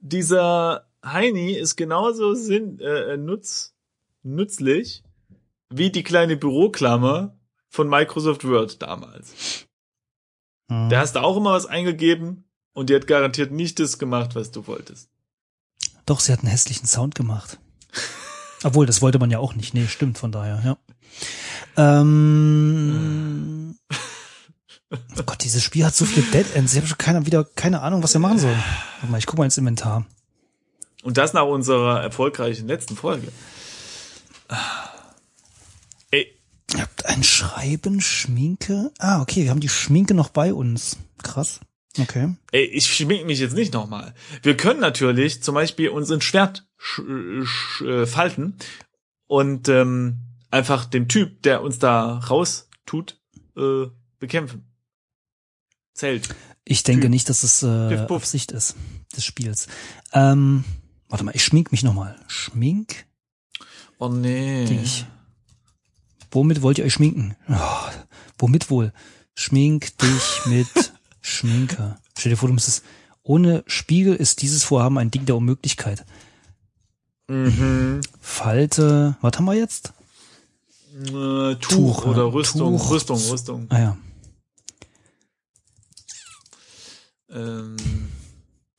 [0.01, 3.73] dieser Heini ist genauso sinn, äh, nutz,
[4.23, 5.03] nützlich
[5.69, 7.33] wie die kleine Büroklammer
[7.69, 9.69] von Microsoft Word damals.
[10.69, 10.89] Hm.
[10.89, 14.51] Da hast du auch immer was eingegeben und die hat garantiert nicht das gemacht, was
[14.51, 15.09] du wolltest.
[16.05, 17.59] Doch, sie hat einen hässlichen Sound gemacht.
[18.63, 19.73] Obwohl, das wollte man ja auch nicht.
[19.73, 20.77] Nee, stimmt, von daher, ja.
[21.77, 23.75] Ähm,
[24.91, 26.73] oh Gott, dieses Spiel hat so viele Dead Ends.
[26.73, 28.63] Ich habe schon keine, wieder keine Ahnung, was wir machen sollen.
[28.99, 30.05] Warte mal, ich guck mal ins Inventar.
[31.03, 33.31] Und das nach unserer erfolgreichen letzten Folge.
[36.75, 38.91] Ihr habt ein Schreiben, Schminke.
[38.99, 40.97] Ah, okay, wir haben die Schminke noch bei uns.
[41.21, 41.59] Krass.
[41.99, 42.33] Okay.
[42.53, 44.13] ey, ich schminke mich jetzt nicht nochmal.
[44.43, 47.01] Wir können natürlich zum Beispiel unseren Schwert sch
[47.43, 48.55] sch äh, falten
[49.27, 50.19] und ähm,
[50.51, 53.19] einfach dem Typ, der uns da raus tut,
[53.57, 53.87] äh,
[54.19, 54.63] bekämpfen.
[55.93, 56.29] Zählt.
[56.63, 57.11] Ich denke Typ.
[57.11, 58.21] nicht, dass es äh, Piff, puff.
[58.23, 58.77] Absicht ist
[59.15, 59.67] des Spiels.
[60.13, 60.63] Ähm,
[61.09, 62.17] warte mal, ich schmink mich nochmal.
[62.27, 63.05] Schmink
[63.99, 64.65] Oh nee.
[64.65, 65.05] dich.
[66.31, 67.35] Womit wollt ihr euch schminken?
[67.49, 67.89] Oh,
[68.37, 68.93] womit wohl?
[69.35, 71.97] Schmink dich mit Schminke.
[72.17, 72.83] Stell dir vor, du müsstest,
[73.23, 76.05] ohne Spiegel ist dieses Vorhaben ein Ding der Unmöglichkeit.
[77.27, 78.01] Mhm.
[78.19, 79.93] Falte, was haben wir jetzt?
[80.93, 82.29] Äh, Tuch, Tuch, oder ja.
[82.29, 82.91] Rüstung, Tuch.
[82.91, 83.67] Rüstung, Rüstung.
[83.69, 83.97] Ah ja.
[87.29, 87.77] Ähm,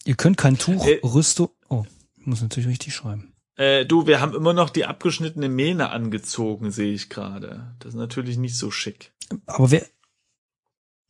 [0.04, 1.00] Ihr könnt kein Tuch, Äh.
[1.04, 1.84] Rüstung, oh,
[2.18, 3.31] ich muss natürlich richtig schreiben.
[3.56, 7.74] Äh, du, wir haben immer noch die abgeschnittene Mähne angezogen, sehe ich gerade.
[7.78, 9.12] Das ist natürlich nicht so schick.
[9.46, 9.86] Aber wer,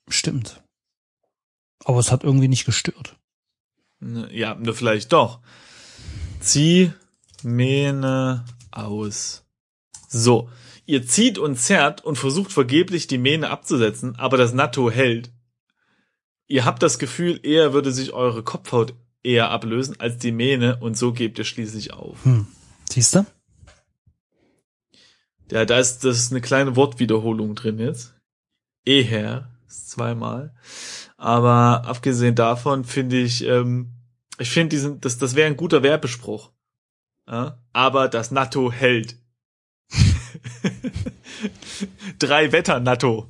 [0.09, 0.62] stimmt.
[1.85, 3.16] Aber es hat irgendwie nicht gestört.
[4.00, 5.40] Ne, Ja, nur vielleicht doch.
[6.40, 6.92] Zieh
[7.42, 9.44] Mähne aus.
[10.09, 10.50] So,
[10.85, 15.33] ihr zieht und zerrt und versucht vergeblich die Mähne abzusetzen, aber das Natto hält.
[16.48, 20.96] Ihr habt das Gefühl, eher würde sich eure Kopfhaut eher ablösen als die Mähne und
[20.96, 22.24] so gebt ihr schließlich auf.
[22.24, 22.46] Hm.
[22.88, 23.26] Siehst du?
[25.50, 28.14] Ja, da ist, das ist eine kleine Wortwiederholung drin jetzt.
[28.85, 30.54] Eher, zweimal.
[31.16, 33.92] Aber abgesehen davon finde ich, ähm,
[34.38, 36.50] ich finde diesen, das, das wäre ein guter Werbespruch.
[37.28, 37.58] Ja?
[37.72, 39.16] Aber das Natto hält.
[42.18, 43.28] Drei Wetter Natto.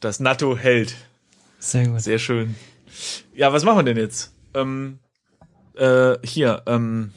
[0.00, 0.96] Das Natto hält.
[1.58, 2.00] Sehr gut.
[2.00, 2.56] Sehr schön.
[3.34, 4.32] Ja, was machen wir denn jetzt?
[4.54, 4.98] Ähm,
[5.80, 7.12] äh, hier, ähm.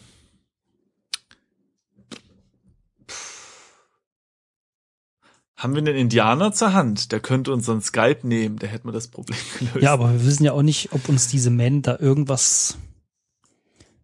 [5.55, 7.11] Haben wir einen Indianer zur Hand?
[7.11, 9.81] Der könnte unseren Skype nehmen, der hätte mir das Problem gelöst.
[9.81, 12.77] Ja, aber wir wissen ja auch nicht, ob uns diese Men da irgendwas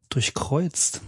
[0.09, 1.01] durchkreuzt.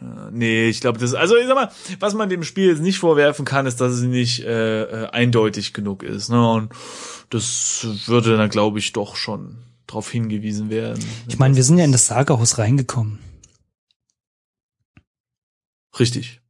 [0.00, 1.70] Äh, Nee, ich glaube, das also ich sag mal,
[2.00, 5.72] was man dem Spiel jetzt nicht vorwerfen kann, ist, dass es nicht äh, äh, eindeutig
[5.72, 6.28] genug ist.
[6.28, 6.50] Ne?
[6.50, 6.72] Und
[7.30, 11.04] das würde dann, glaube ich, doch schon darauf hingewiesen werden.
[11.28, 13.18] Ich meine, wir sind ja in das Sagerhaus reingekommen.
[15.98, 16.40] Richtig.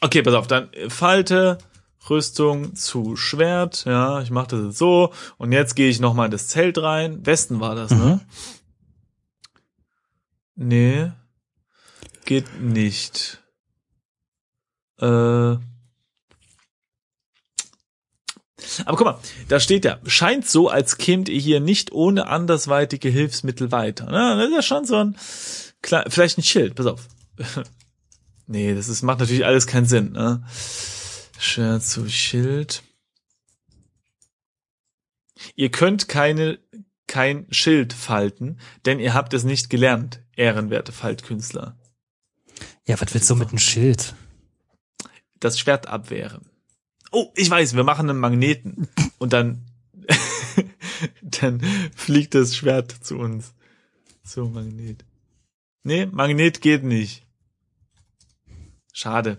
[0.00, 1.58] Okay, pass auf, dann Falte,
[2.10, 6.26] Rüstung zu Schwert, ja, ich mache das jetzt so und jetzt gehe ich noch mal
[6.26, 7.24] in das Zelt rein.
[7.24, 8.20] Westen war das, ne?
[10.56, 11.10] Nee.
[12.24, 13.42] Geht nicht.
[15.00, 15.56] Äh
[18.84, 23.08] aber guck mal, da steht ja, scheint so, als kämt ihr hier nicht ohne andersweitige
[23.08, 24.06] Hilfsmittel weiter.
[24.06, 24.36] Ne?
[24.36, 25.16] Das ist ja schon so ein,
[25.82, 27.08] klar, vielleicht ein Schild, pass auf.
[28.46, 30.12] nee, das ist, macht natürlich alles keinen Sinn.
[30.12, 30.42] Ne?
[31.38, 32.82] Schwert zu Schild.
[35.56, 36.58] Ihr könnt keine,
[37.06, 41.76] kein Schild falten, denn ihr habt es nicht gelernt, ehrenwerte Faltkünstler.
[42.86, 44.14] Ja, was willst du mit einem Schild?
[45.40, 46.53] Das Schwert abwehren.
[47.14, 48.88] Oh, ich weiß, wir machen einen Magneten.
[49.18, 49.62] Und dann,
[51.22, 51.60] dann
[51.94, 53.54] fliegt das Schwert zu uns.
[54.24, 55.04] So, Magnet.
[55.84, 57.24] Nee, Magnet geht nicht.
[58.92, 59.38] Schade.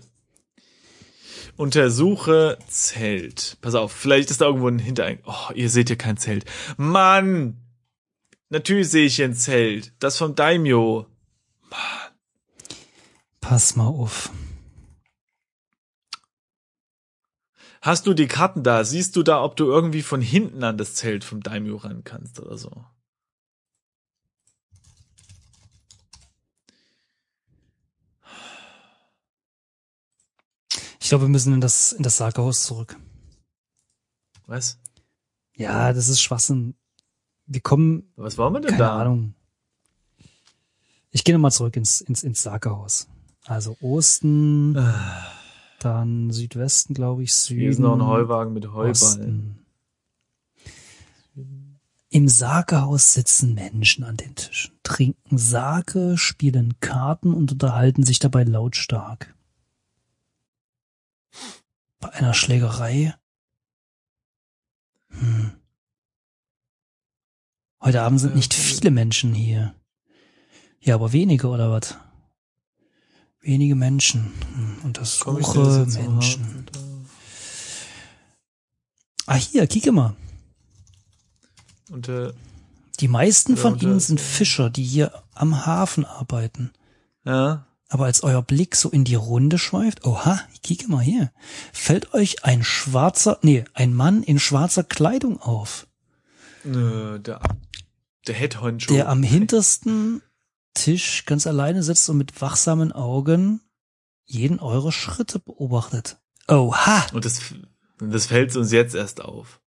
[1.57, 3.57] Untersuche Zelt.
[3.59, 5.25] Pass auf, vielleicht ist da irgendwo ein Hintereingang.
[5.25, 6.45] Oh, ihr seht hier kein Zelt.
[6.77, 7.57] Mann!
[8.47, 9.91] Natürlich sehe ich hier ein Zelt.
[9.99, 11.07] Das vom Daimyo.
[11.69, 12.13] Mann.
[13.41, 14.29] Pass mal auf.
[17.85, 18.83] Hast du die Karten da?
[18.83, 22.39] Siehst du da, ob du irgendwie von hinten an das Zelt vom Daimyo ran kannst
[22.39, 22.71] oder so?
[30.99, 32.97] Ich glaube, wir müssen in das, in das Sarghaus zurück.
[34.47, 34.79] Was?
[35.55, 36.73] Ja, das ist Schwachsinn.
[37.45, 38.99] Wir kommen, Was wollen wir denn keine da?
[39.01, 39.35] Ahnung.
[41.11, 43.07] Ich gehe nochmal zurück ins, ins, ins Sarghaus.
[43.45, 44.75] Also Osten,
[45.85, 47.61] dann Südwesten, glaube ich, Süden.
[47.61, 49.65] Hier ist noch ein Heuwagen mit Heuballen.
[52.09, 58.43] Im Sagehaus sitzen Menschen an den Tischen, trinken Sake, spielen Karten und unterhalten sich dabei
[58.43, 59.35] lautstark.
[61.99, 63.15] Bei einer Schlägerei.
[65.09, 65.51] Hm.
[67.81, 69.75] Heute Abend sind nicht viele Menschen hier.
[70.79, 71.97] Ja, aber wenige oder was?
[73.45, 74.33] Wenige Menschen.
[74.55, 76.65] Hm, Untersuche das jetzt so Menschen.
[79.27, 80.15] Ah, hier, kick mal.
[81.91, 82.31] Und äh,
[82.99, 86.71] Die meisten von und ihnen das- sind Fischer, die hier am Hafen arbeiten.
[87.23, 91.31] ja, Aber als euer Blick so in die Runde schweift, oha, ich kicke mal hier,
[91.71, 95.85] fällt euch ein schwarzer, nee, ein Mann in schwarzer Kleidung auf,
[96.63, 97.39] Nö, der,
[98.25, 98.87] der Headhunter.
[98.91, 100.23] der am hintersten
[100.75, 103.61] Tisch ganz alleine sitzt und mit wachsamen Augen
[104.25, 106.17] jeden eurer Schritte beobachtet.
[106.47, 107.07] Oha!
[107.13, 107.41] Und das,
[107.99, 109.59] das fällt uns jetzt erst auf.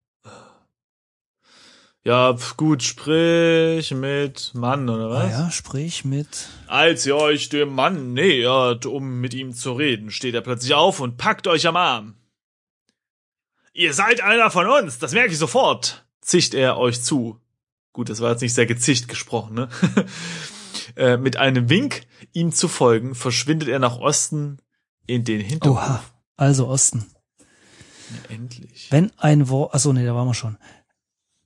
[2.04, 5.26] Ja, pf, gut, sprich mit Mann, oder was?
[5.26, 6.48] Ah ja, sprich mit.
[6.68, 11.02] Als ihr euch dem Mann nähert, um mit ihm zu reden, steht er plötzlich auf
[11.02, 12.16] und packt euch am Arm.
[13.74, 17.42] Ihr seid einer von uns, das merke ich sofort, zicht er euch zu.
[17.92, 19.70] Gut, das war jetzt nicht sehr gezicht gesprochen, ne?
[20.98, 24.60] äh, mit einem Wink, ihm zu folgen, verschwindet er nach Osten
[25.06, 25.78] in den Hinterhof.
[25.78, 26.04] Oha.
[26.36, 27.06] Also Osten.
[28.30, 28.88] Endlich.
[28.92, 30.58] Wenn ein Wort, achso, nee, da waren wir schon.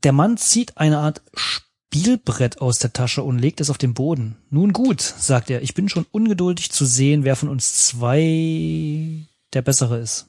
[0.04, 4.38] Der Mann zieht eine Art Spielbrett aus der Tasche und legt es auf den Boden.
[4.50, 9.62] Nun gut, sagt er, ich bin schon ungeduldig zu sehen, wer von uns zwei der
[9.62, 10.28] bessere ist.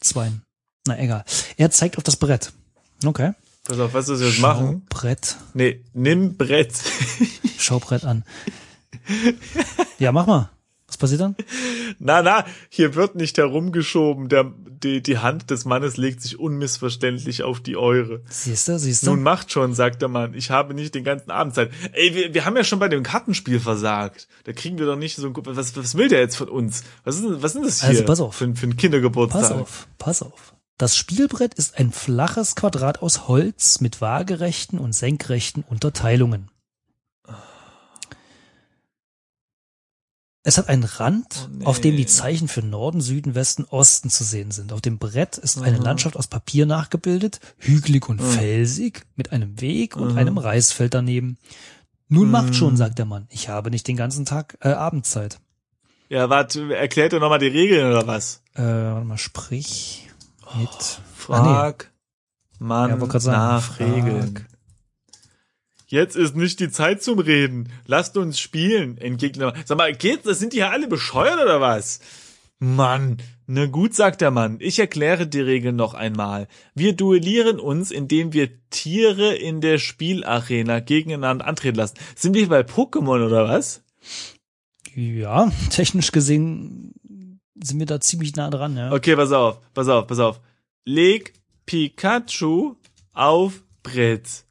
[0.00, 0.32] Zwei.
[0.86, 1.24] Na egal.
[1.56, 2.52] Er zeigt auf das Brett.
[3.04, 3.32] Okay.
[3.64, 4.84] Pass auf, was wir jetzt machen?
[4.90, 5.36] Brett.
[5.54, 6.72] Nee, nimm Brett.
[7.64, 8.24] Schaubrett an.
[9.98, 10.50] Ja, mach mal.
[10.86, 11.34] Was passiert dann?
[11.98, 14.28] Na, na, hier wird nicht herumgeschoben.
[14.28, 18.22] Der, die, die Hand des Mannes legt sich unmissverständlich auf die eure.
[18.28, 19.10] Siehst du, siehst du?
[19.10, 20.34] Nun macht schon, sagt der Mann.
[20.34, 21.72] Ich habe nicht den ganzen Abend Zeit.
[21.92, 24.28] Ey, wir, wir haben ja schon bei dem Kartenspiel versagt.
[24.44, 25.34] Da kriegen wir doch nicht so ein.
[25.34, 26.84] Was, was will der jetzt von uns?
[27.02, 27.88] Was ist, was ist das hier?
[27.88, 28.36] Also, pass auf.
[28.36, 29.42] Für, für einen Kindergeburtstag.
[29.42, 30.54] Pass auf, pass auf.
[30.76, 36.50] Das Spielbrett ist ein flaches Quadrat aus Holz mit waagerechten und senkrechten Unterteilungen.
[40.46, 41.64] Es hat einen Rand, Oh, nee.
[41.64, 44.72] auf dem die Zeichen für Norden, Süden, Westen, Osten zu sehen sind.
[44.74, 45.84] Auf dem Brett ist eine Mhm.
[45.84, 50.18] Landschaft aus Papier nachgebildet, hügelig und felsig, mit einem Weg und Mhm.
[50.18, 51.38] einem Reisfeld daneben.
[52.08, 52.52] Nun macht Mhm.
[52.52, 53.26] schon, sagt der Mann.
[53.30, 55.38] Ich habe nicht den ganzen Tag äh, Abendzeit.
[56.10, 58.42] Ja, warte, erklärt er nochmal die Regeln oder was?
[58.54, 60.10] Äh, warte mal, sprich
[60.58, 60.68] mit.
[60.68, 61.90] Ah, Frag
[62.58, 63.80] man Ja, wollte grad sagen, nach.
[63.80, 64.46] Regeln.
[65.86, 67.68] Jetzt ist nicht die Zeit zum Reden.
[67.86, 69.62] Lasst uns spielen, entgegnet er.
[69.64, 70.24] Sag mal, geht's?
[70.24, 72.00] Das sind die hier alle bescheuert oder was?
[72.58, 74.56] Mann, na gut, sagt der Mann.
[74.60, 76.48] Ich erkläre die Regeln noch einmal.
[76.74, 81.98] Wir duellieren uns, indem wir Tiere in der Spielarena gegeneinander antreten lassen.
[82.16, 83.82] Sind wir bei Pokémon oder was?
[84.94, 86.94] Ja, technisch gesehen
[87.62, 88.92] sind wir da ziemlich nah dran, ja.
[88.92, 90.40] Okay, pass auf, pass auf, pass auf.
[90.84, 91.34] Leg
[91.66, 92.76] Pikachu
[93.12, 94.44] auf Brett.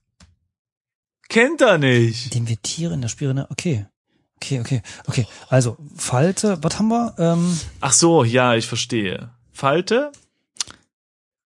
[1.33, 2.33] Kennt er nicht.
[2.35, 3.87] Den wir Tiere in der Spirine, okay.
[4.35, 5.25] Okay, okay, okay.
[5.49, 7.15] Also, Falte, was haben wir?
[7.17, 9.31] Ähm, Ach so, ja, ich verstehe.
[9.51, 10.11] Falte,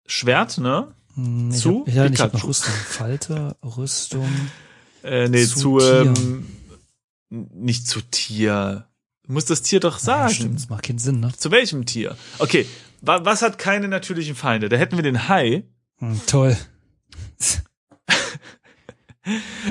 [0.06, 0.94] Schwert, ne?
[1.16, 2.74] hm, ich Zu hab, ja, ich hab noch Rüstung.
[2.74, 4.30] Falte, Rüstung.
[5.04, 6.46] Äh, nee, Zu zu, ähm,
[7.30, 8.88] nicht zu Tier.
[9.26, 10.34] Du musst das Tier doch Ja, sagen.
[10.34, 11.32] stimmt, das macht keinen Sinn, ne?
[11.36, 12.16] zu welchem Tier?
[12.40, 12.68] Okay,
[13.02, 14.70] wa was hat keine natürlichen Feinde?
[14.70, 15.64] Da hätten wir den Hai,
[15.98, 16.56] Hm, toll.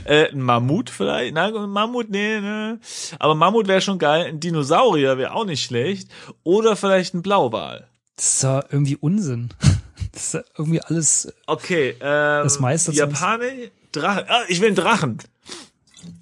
[0.05, 1.35] Äh, ein Mammut vielleicht.
[1.35, 2.79] Na, ein Mammut, nee, ne.
[3.19, 4.27] Aber Mammut wäre schon geil.
[4.27, 6.11] Ein Dinosaurier wäre auch nicht schlecht.
[6.45, 7.89] Oder vielleicht ein Blauwal.
[8.17, 9.51] Das ist ja irgendwie Unsinn.
[10.13, 11.33] Das ist ja irgendwie alles.
[11.47, 13.45] Okay, ähm, Das meiste Japaner,
[13.93, 14.27] Drache.
[14.29, 15.19] Ah, ich will einen Drachen.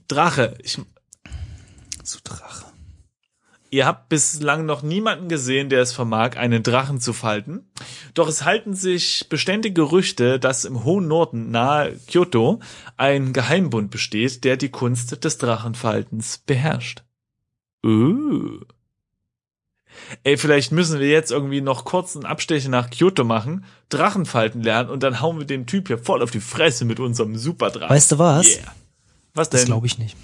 [0.09, 0.59] Drache.
[0.63, 0.79] Ich,
[2.05, 2.67] Zu Drache.
[3.71, 7.71] Ihr habt bislang noch niemanden gesehen, der es vermag, einen Drachen zu falten.
[8.15, 12.61] Doch es halten sich beständige Gerüchte, dass im hohen Norden nahe Kyoto
[12.97, 17.03] ein Geheimbund besteht, der die Kunst des Drachenfaltens beherrscht.
[17.85, 18.61] Uh.
[20.23, 24.89] Ey, vielleicht müssen wir jetzt irgendwie noch kurz einen Abstecher nach Kyoto machen, Drachenfalten lernen
[24.89, 27.95] und dann hauen wir dem Typ hier voll auf die Fresse mit unserem Superdrachen.
[27.95, 28.49] Weißt du was?
[28.49, 28.75] Yeah.
[29.35, 29.67] Was Das denn?
[29.67, 30.17] glaube ich nicht.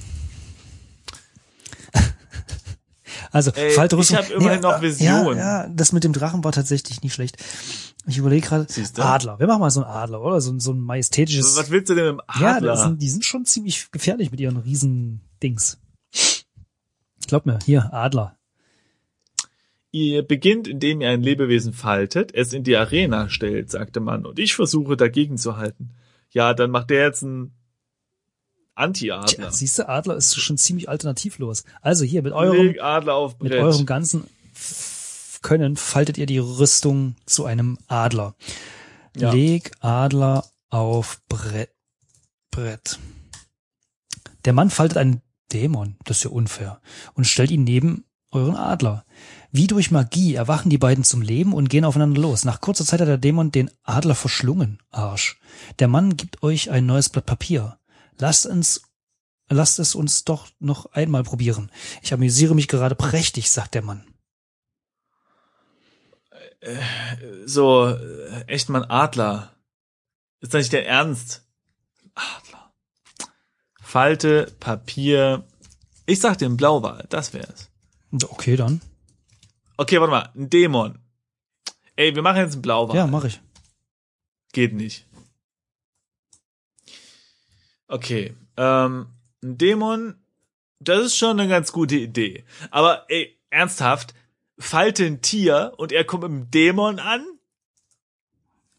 [3.35, 4.18] Also, Ey, Falte ich Rüstung.
[4.18, 5.39] hab immerhin noch äh, Visionen.
[5.39, 7.37] Ja, ja, das mit dem Drachen war tatsächlich nicht schlecht.
[8.07, 8.66] Ich überlege gerade?
[8.99, 9.39] Adler.
[9.39, 10.41] Wir machen mal so einen Adler, oder?
[10.41, 11.57] So, ein- so ein majestätisches.
[11.57, 12.72] Was willst du denn mit dem ja, Adler?
[12.72, 15.78] das sind, die sind schon ziemlich gefährlich mit ihren riesen Dings.
[17.26, 18.37] Glaub mir, hier, Adler.
[19.91, 24.39] Ihr beginnt, indem ihr ein Lebewesen faltet, es in die Arena stellt, sagte man, und
[24.39, 25.91] ich versuche dagegen zu halten.
[26.30, 27.53] Ja, dann macht der jetzt einen
[28.75, 29.53] Anti-Adler.
[29.53, 31.64] Siehst du, Adler ist schon ziemlich alternativlos.
[31.81, 34.25] Also hier, mit eurem, Leg Adler auf mit eurem ganzen
[35.43, 38.35] Können faltet ihr die Rüstung zu einem Adler.
[39.16, 39.33] Ja.
[39.33, 41.70] Leg Adler auf Brett.
[42.51, 42.99] Brett.
[44.45, 45.22] Der Mann faltet einen
[45.53, 46.81] Dämon, das ist ja unfair,
[47.14, 49.05] und stellt ihn neben euren Adler.
[49.53, 52.45] Wie durch Magie erwachen die beiden zum Leben und gehen aufeinander los.
[52.45, 54.81] Nach kurzer Zeit hat der Dämon den Adler verschlungen.
[54.91, 55.39] Arsch.
[55.79, 57.79] Der Mann gibt euch ein neues Blatt Papier.
[58.19, 58.83] Lasst uns,
[59.49, 61.71] lasst es uns doch noch einmal probieren.
[62.03, 64.07] Ich amüsiere mich gerade prächtig, sagt der Mann.
[67.45, 69.55] so, äh, echt mal ein Adler.
[70.41, 71.43] Ist das nicht der Ernst?
[72.15, 72.73] Adler.
[73.81, 75.47] Falte, Papier.
[76.07, 77.71] Ich sag den Blauwal, das wär's.
[78.12, 78.81] Okay, dann.
[79.77, 80.99] Okay, warte mal, ein Dämon.
[81.97, 82.97] Ey, wir machen jetzt einen Blauwal.
[82.97, 83.41] Ja, mache ich.
[84.53, 85.07] Geht nicht.
[87.95, 89.07] Okay, ähm,
[89.42, 90.16] ein Dämon,
[90.80, 92.45] das ist schon eine ganz gute Idee.
[92.72, 94.14] Aber ey, ernsthaft,
[94.59, 97.24] falte ein Tier und er kommt mit einem Dämon an?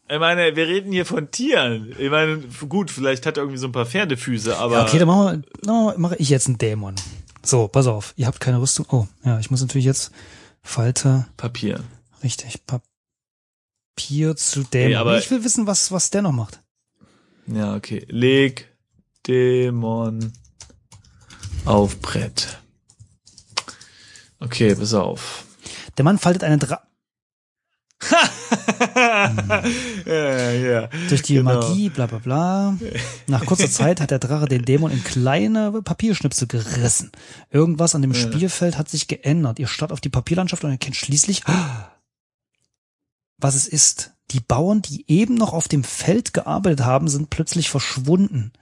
[0.08, 1.94] Ich meine, wir reden hier von Tieren.
[1.98, 2.38] Ich meine,
[2.68, 5.66] gut, vielleicht hat er irgendwie so ein paar Pferdefüße, aber Ja, okay, dann machen wir,
[5.66, 6.94] no, mache ich jetzt einen Dämon.
[7.42, 8.12] So, pass auf.
[8.16, 8.84] Ihr habt keine Rüstung.
[8.90, 10.12] Oh, ja, ich muss natürlich jetzt
[10.62, 11.82] Falter, Papier.
[12.22, 14.90] richtig, Papier zu Dämon.
[14.90, 16.60] Ey, aber- ich will wissen, was, was der noch macht.
[17.46, 18.04] Ja, okay.
[18.08, 18.68] Leg
[19.26, 20.32] Dämon
[21.64, 22.58] auf Brett.
[24.38, 25.44] Okay, pass auf.
[25.96, 26.82] Der Mann faltet einen Dra
[30.06, 30.88] ja, ja.
[31.08, 31.54] durch die Genau.
[31.54, 32.76] Magie, bla bla bla.
[33.26, 37.10] Nach kurzer Zeit hat der Drache den Dämon in kleine Papierschnipsel gerissen.
[37.50, 38.20] Irgendwas an dem Ja.
[38.20, 39.58] Spielfeld hat sich geändert.
[39.58, 41.42] Ihr starrt auf die Papierlandschaft und erkennt schließlich,
[43.38, 44.12] was es ist.
[44.32, 48.52] Die Bauern, die eben noch auf dem Feld gearbeitet haben, sind plötzlich verschwunden.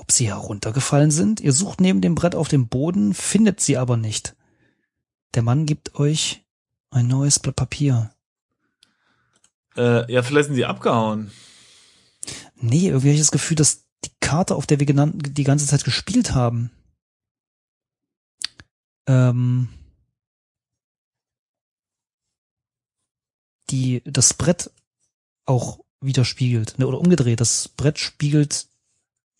[0.00, 1.40] Ob sie heruntergefallen sind?
[1.40, 4.34] Ihr sucht neben dem Brett auf dem Boden, findet sie aber nicht.
[5.34, 6.42] Der Mann gibt euch
[6.90, 8.10] ein neues Blatt Papier.
[9.76, 11.30] Äh, ja, vielleicht sind sie abgehauen.
[12.56, 15.66] Nee, irgendwie habe ich das Gefühl, dass die Karte, auf der wir genannt, die ganze
[15.66, 16.70] Zeit gespielt haben,
[19.06, 19.68] ähm,
[23.68, 24.70] die das Brett
[25.44, 27.42] auch widerspiegelt, ne, oder umgedreht.
[27.42, 28.69] Das Brett spiegelt,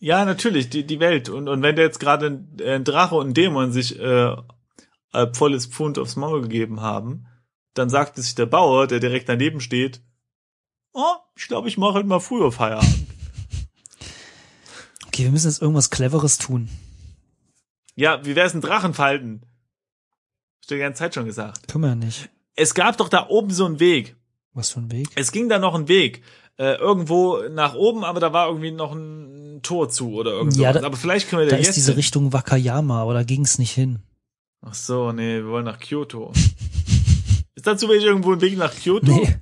[0.01, 1.29] Ja, natürlich, die, die Welt.
[1.29, 4.35] Und, und wenn da jetzt gerade ein, ein Drache und ein Dämon sich äh,
[5.13, 7.27] äh, volles Pfund aufs Maul gegeben haben,
[7.75, 10.01] dann sagt sich der Bauer, der direkt daneben steht,
[10.93, 13.05] oh, ich glaube, ich mache halt mal früher Feierabend.
[15.05, 16.67] okay, wir müssen jetzt irgendwas Cleveres tun.
[17.93, 19.43] ja, wie wär's ein Drachenfalten?
[19.43, 21.67] Hab ich dir die ganze Zeit schon gesagt.
[21.67, 22.29] Können wir ja nicht.
[22.55, 24.15] Es gab doch da oben so einen Weg.
[24.53, 25.09] Was für ein Weg?
[25.13, 26.23] Es ging da noch ein Weg.
[26.57, 30.57] Äh, irgendwo nach oben, aber da war irgendwie noch ein Tor zu oder irgendwas.
[30.59, 31.75] Ja, da- aber vielleicht können wir Da da ist jetzt.
[31.77, 31.97] diese hin.
[31.97, 33.99] Richtung Wakayama, aber da ging es nicht hin.
[34.61, 36.31] Ach so, nee, wir wollen nach Kyoto.
[37.55, 39.11] Ist dazu welche irgendwo ein Weg nach Kyoto?
[39.11, 39.35] Nee.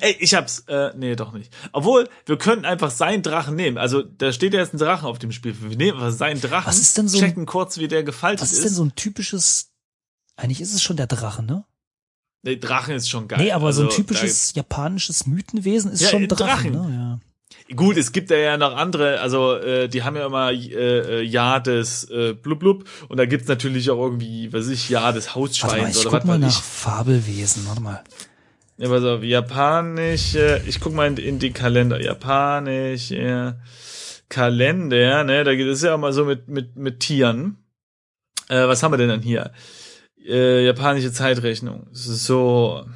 [0.00, 0.60] Ey, ich hab's.
[0.66, 1.52] Äh, nee, doch nicht.
[1.72, 3.76] Obwohl, wir könnten einfach seinen Drachen nehmen.
[3.76, 5.54] Also, da steht ja jetzt ein Drachen auf dem Spiel.
[5.60, 8.52] Wir nehmen einfach seinen Drachen, Was ist denn so checken kurz, wie der gefaltet Was
[8.52, 8.58] ist.
[8.58, 9.70] ist denn so ein typisches,
[10.36, 11.64] eigentlich ist es schon der Drache, ne?
[12.44, 13.40] Nee, Drachen ist schon geil.
[13.42, 16.90] Nee, aber so ein Also, typisches japanisches Mythenwesen ist Ja, schon Drachen, Drachen.
[16.90, 17.20] ne?
[17.68, 21.22] Da, gut, es gibt ja noch andere, also äh, die haben ja immer äh, äh,
[21.22, 25.12] Jahr des äh, Blub Blub und da gibt's natürlich auch irgendwie, was weiß ich, Jahr
[25.12, 25.34] des Ja.
[25.34, 28.04] Warte mal, Hausschweins ich oder guck was mal weiß nach Fabelwesen, warte mal.
[28.76, 33.56] Ja, pass auf, japanische, ich guck mal in, in die Kalender, japanische
[34.28, 37.58] Kalender, ne, da geht es ja auch mal so mit, mit, mit Tieren.
[38.48, 39.52] Äh, was haben wir denn dann hier?
[40.24, 41.86] Äh, japanische Zeitrechnung.
[41.92, 42.86] So,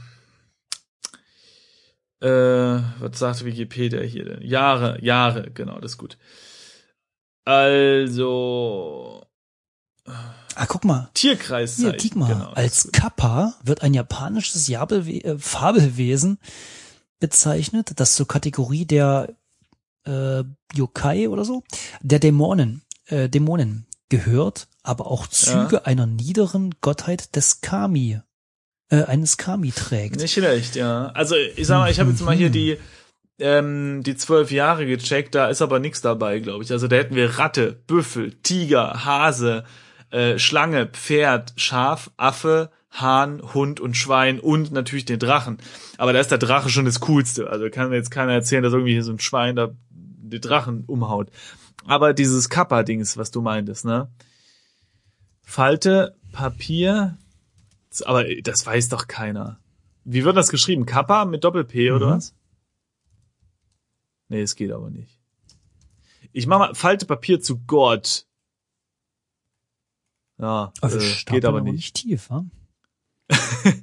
[2.20, 4.42] äh, was sagt Wikipedia hier denn?
[4.42, 6.18] Jahre, Jahre, genau, das ist gut.
[7.44, 9.22] Also,
[10.58, 11.08] Ah, guck mal.
[11.14, 11.84] Tierkreiszeit.
[11.84, 12.26] Hier, kick mal.
[12.32, 12.88] Genau, ist Als.
[12.92, 16.38] Kappa wird ein japanisches Jabelwe äh, Fabelwesen
[17.20, 19.36] bezeichnet, das zur Kategorie der
[20.04, 20.42] äh,
[20.74, 21.62] Yokai oder so,
[22.00, 28.20] der Dämonen, äh, Dämonen gehört, aber auch Züge einer niederen Gottheit des Kami,
[28.90, 30.16] äh, eines Kami trägt.
[30.16, 31.08] Nicht schlecht, ja.
[31.08, 32.78] Also ich sag mal, ich habe jetzt mal hier die
[33.38, 36.72] ähm, die zwölf Jahre gecheckt, da ist aber nichts dabei, glaube ich.
[36.72, 39.64] Also da hätten wir Ratte, Büffel, Tiger, Hase,
[40.10, 45.58] äh, Schlange, Pferd, Schaf, Affe, Hahn, Hund und Schwein und natürlich den Drachen.
[45.98, 47.50] Aber da ist der Drache schon das Coolste.
[47.50, 50.84] Also kann mir jetzt keiner erzählen, dass irgendwie hier so ein Schwein da den Drachen
[50.86, 51.30] umhaut.
[51.86, 54.08] Aber dieses Kappa-Dings, was du meintest, ne?
[55.48, 57.16] Falte, Papier,
[58.04, 59.58] aber das weiß doch keiner.
[60.04, 60.84] Wie wird das geschrieben?
[60.84, 62.10] Kappa mit Doppel-P oder Mhm.
[62.16, 62.34] was?
[64.28, 65.18] Nee, es geht aber nicht.
[66.32, 68.26] Ich mach mal Falte Papier zu Gott.
[70.38, 71.72] Ja, Also äh, geht aber nicht.
[71.72, 72.44] nicht tief, wa?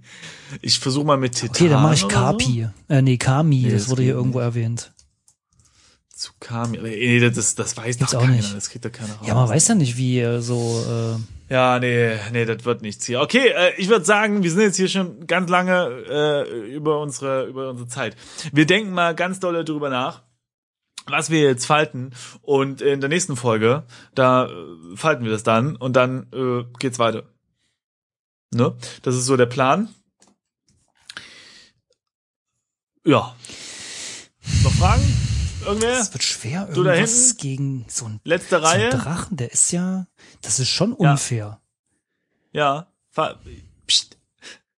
[0.61, 1.49] Ich versuche mal mit Titan.
[1.49, 2.20] Okay, dann mache ich oder so.
[2.38, 2.70] Kapi.
[2.88, 4.45] Äh, nee, Kami, Nee, das wurde hier irgendwo nicht.
[4.45, 4.93] erwähnt.
[6.16, 6.78] Zu Kami.
[6.80, 8.32] Aber, Nee, das, das weiß Gibt's doch keiner.
[8.34, 8.55] nicht.
[8.55, 9.28] Das kriegt doch keiner raus.
[9.28, 13.05] Ja, man weiß ja nicht, wie äh, so äh, Ja, nee, nee, das wird nichts
[13.05, 13.20] hier.
[13.20, 17.45] Okay, äh, ich würde sagen, wir sind jetzt hier schon ganz lange äh, über unsere
[17.47, 18.16] über unsere Zeit.
[18.53, 20.24] Wir denken mal ganz dolle drüber nach,
[21.05, 22.11] was wir jetzt falten
[22.41, 26.97] und in der nächsten Folge da äh, falten wir das dann und dann äh, geht's
[26.97, 27.24] weiter.
[28.53, 28.74] Ne?
[29.01, 29.89] Das ist so der Plan.
[33.03, 33.36] Ja.
[34.63, 35.24] Noch Fragen?
[35.66, 35.99] Irgendwer?
[35.99, 38.89] Es wird schwer, Du da irgendwas gegen so ein, Letzte so ein Reihe?
[38.89, 40.05] Drachen, der ist ja,
[40.41, 41.11] das ist schon Ja.
[41.11, 41.59] unfair.
[42.51, 42.88] Ja.
[43.88, 44.18] Psst.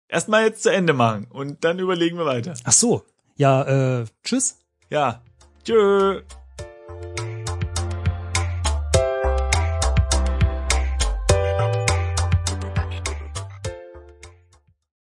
[0.09, 2.55] Erstmal jetzt zu Ende machen und dann überlegen wir weiter.
[2.65, 3.05] Ach so,
[3.37, 4.59] ja, äh, tschüss.
[4.91, 5.23] Ja.
[5.65, 6.23] Tschö.